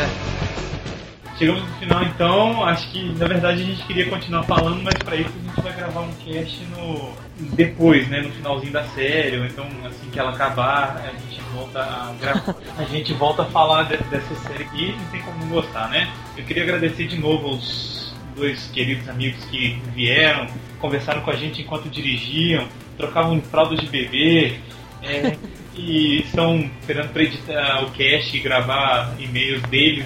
[1.39, 5.15] Chegamos no final então, acho que na verdade a gente queria continuar falando, mas pra
[5.15, 7.13] isso a gente vai gravar um cast no
[7.55, 11.79] depois, né, no finalzinho da série, ou então assim que ela acabar, a gente volta
[11.81, 12.57] a gravar.
[12.77, 16.09] a gente volta a falar de- dessa série aqui, não tem como não gostar, né?
[16.37, 20.49] Eu queria agradecer de novo aos dois queridos amigos que vieram,
[20.81, 22.67] conversaram com a gente enquanto dirigiam,
[22.98, 24.60] trocavam fraldas de bebê.
[25.02, 25.38] é,
[25.76, 30.06] e estão esperando para editar o cast e gravar e-mails deles.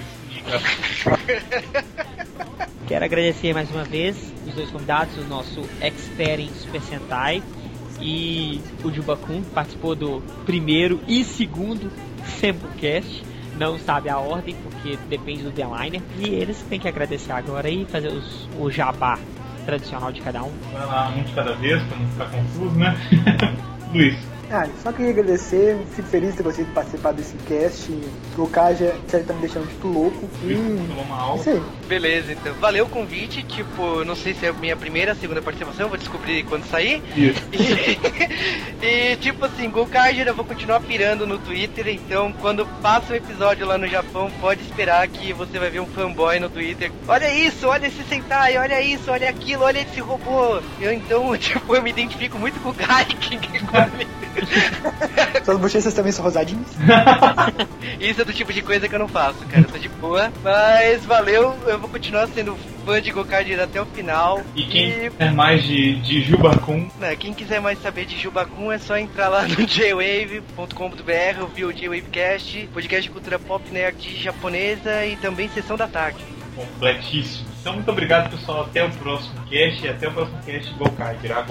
[2.88, 7.44] Quero agradecer mais uma vez os dois convidados, o nosso expert em Super Sentai
[8.00, 11.92] e o Jubakun, que participou do primeiro e segundo
[12.40, 13.24] Samplecast.
[13.58, 16.02] Não sabe a ordem, porque depende do deadliner.
[16.20, 19.18] E eles têm que agradecer agora e fazer os, o jabá
[19.68, 20.52] tradicional de cada um.
[20.72, 22.98] Vai lá, um de cada vez, para não ficar confuso, né?
[23.94, 24.18] Luiz.
[24.50, 27.92] Ah, só queria agradecer, fico feliz de ter conseguido participar desse cast.
[28.38, 30.30] O Kaja, sério, tá me deixando tipo louco.
[30.44, 30.56] E.
[30.88, 31.42] Tomou uma aula.
[31.42, 31.62] Isso aí.
[31.88, 32.54] Beleza, então.
[32.56, 33.44] Valeu o convite.
[33.44, 37.02] Tipo, não sei se é a minha primeira, segunda participação, vou descobrir quando sair.
[37.16, 37.42] Isso.
[38.80, 43.16] E, e, tipo assim, Golkarger eu vou continuar pirando no Twitter, então quando passa o
[43.16, 46.92] episódio lá no Japão, pode esperar que você vai ver um fanboy no Twitter.
[47.08, 50.62] Olha isso, olha esse Sentai, olha isso, olha aquilo, olha esse robô.
[50.80, 53.40] Eu então, tipo, eu me identifico muito com o Gaiken.
[55.44, 56.68] Suas bochechas também são rosadinhas?
[58.00, 59.62] Isso é do tipo de coisa que eu não faço, cara.
[59.62, 60.32] Eu tô de boa.
[60.44, 62.56] Mas valeu, eu vou continuar sendo
[62.86, 64.42] fã de Gokardir até o final.
[64.56, 68.78] E quem quer mais de, de Jubakun, Né, quem quiser mais saber de Jubakun é
[68.78, 75.16] só entrar lá no jwave.com.br, ouvir o J-Wavecast, podcast de cultura pop nerd japonesa e
[75.18, 76.24] também sessão da tarde.
[76.56, 77.57] completíssimo.
[77.68, 81.42] Então, muito obrigado pessoal, até o próximo cast e até o próximo cast Gokai, virar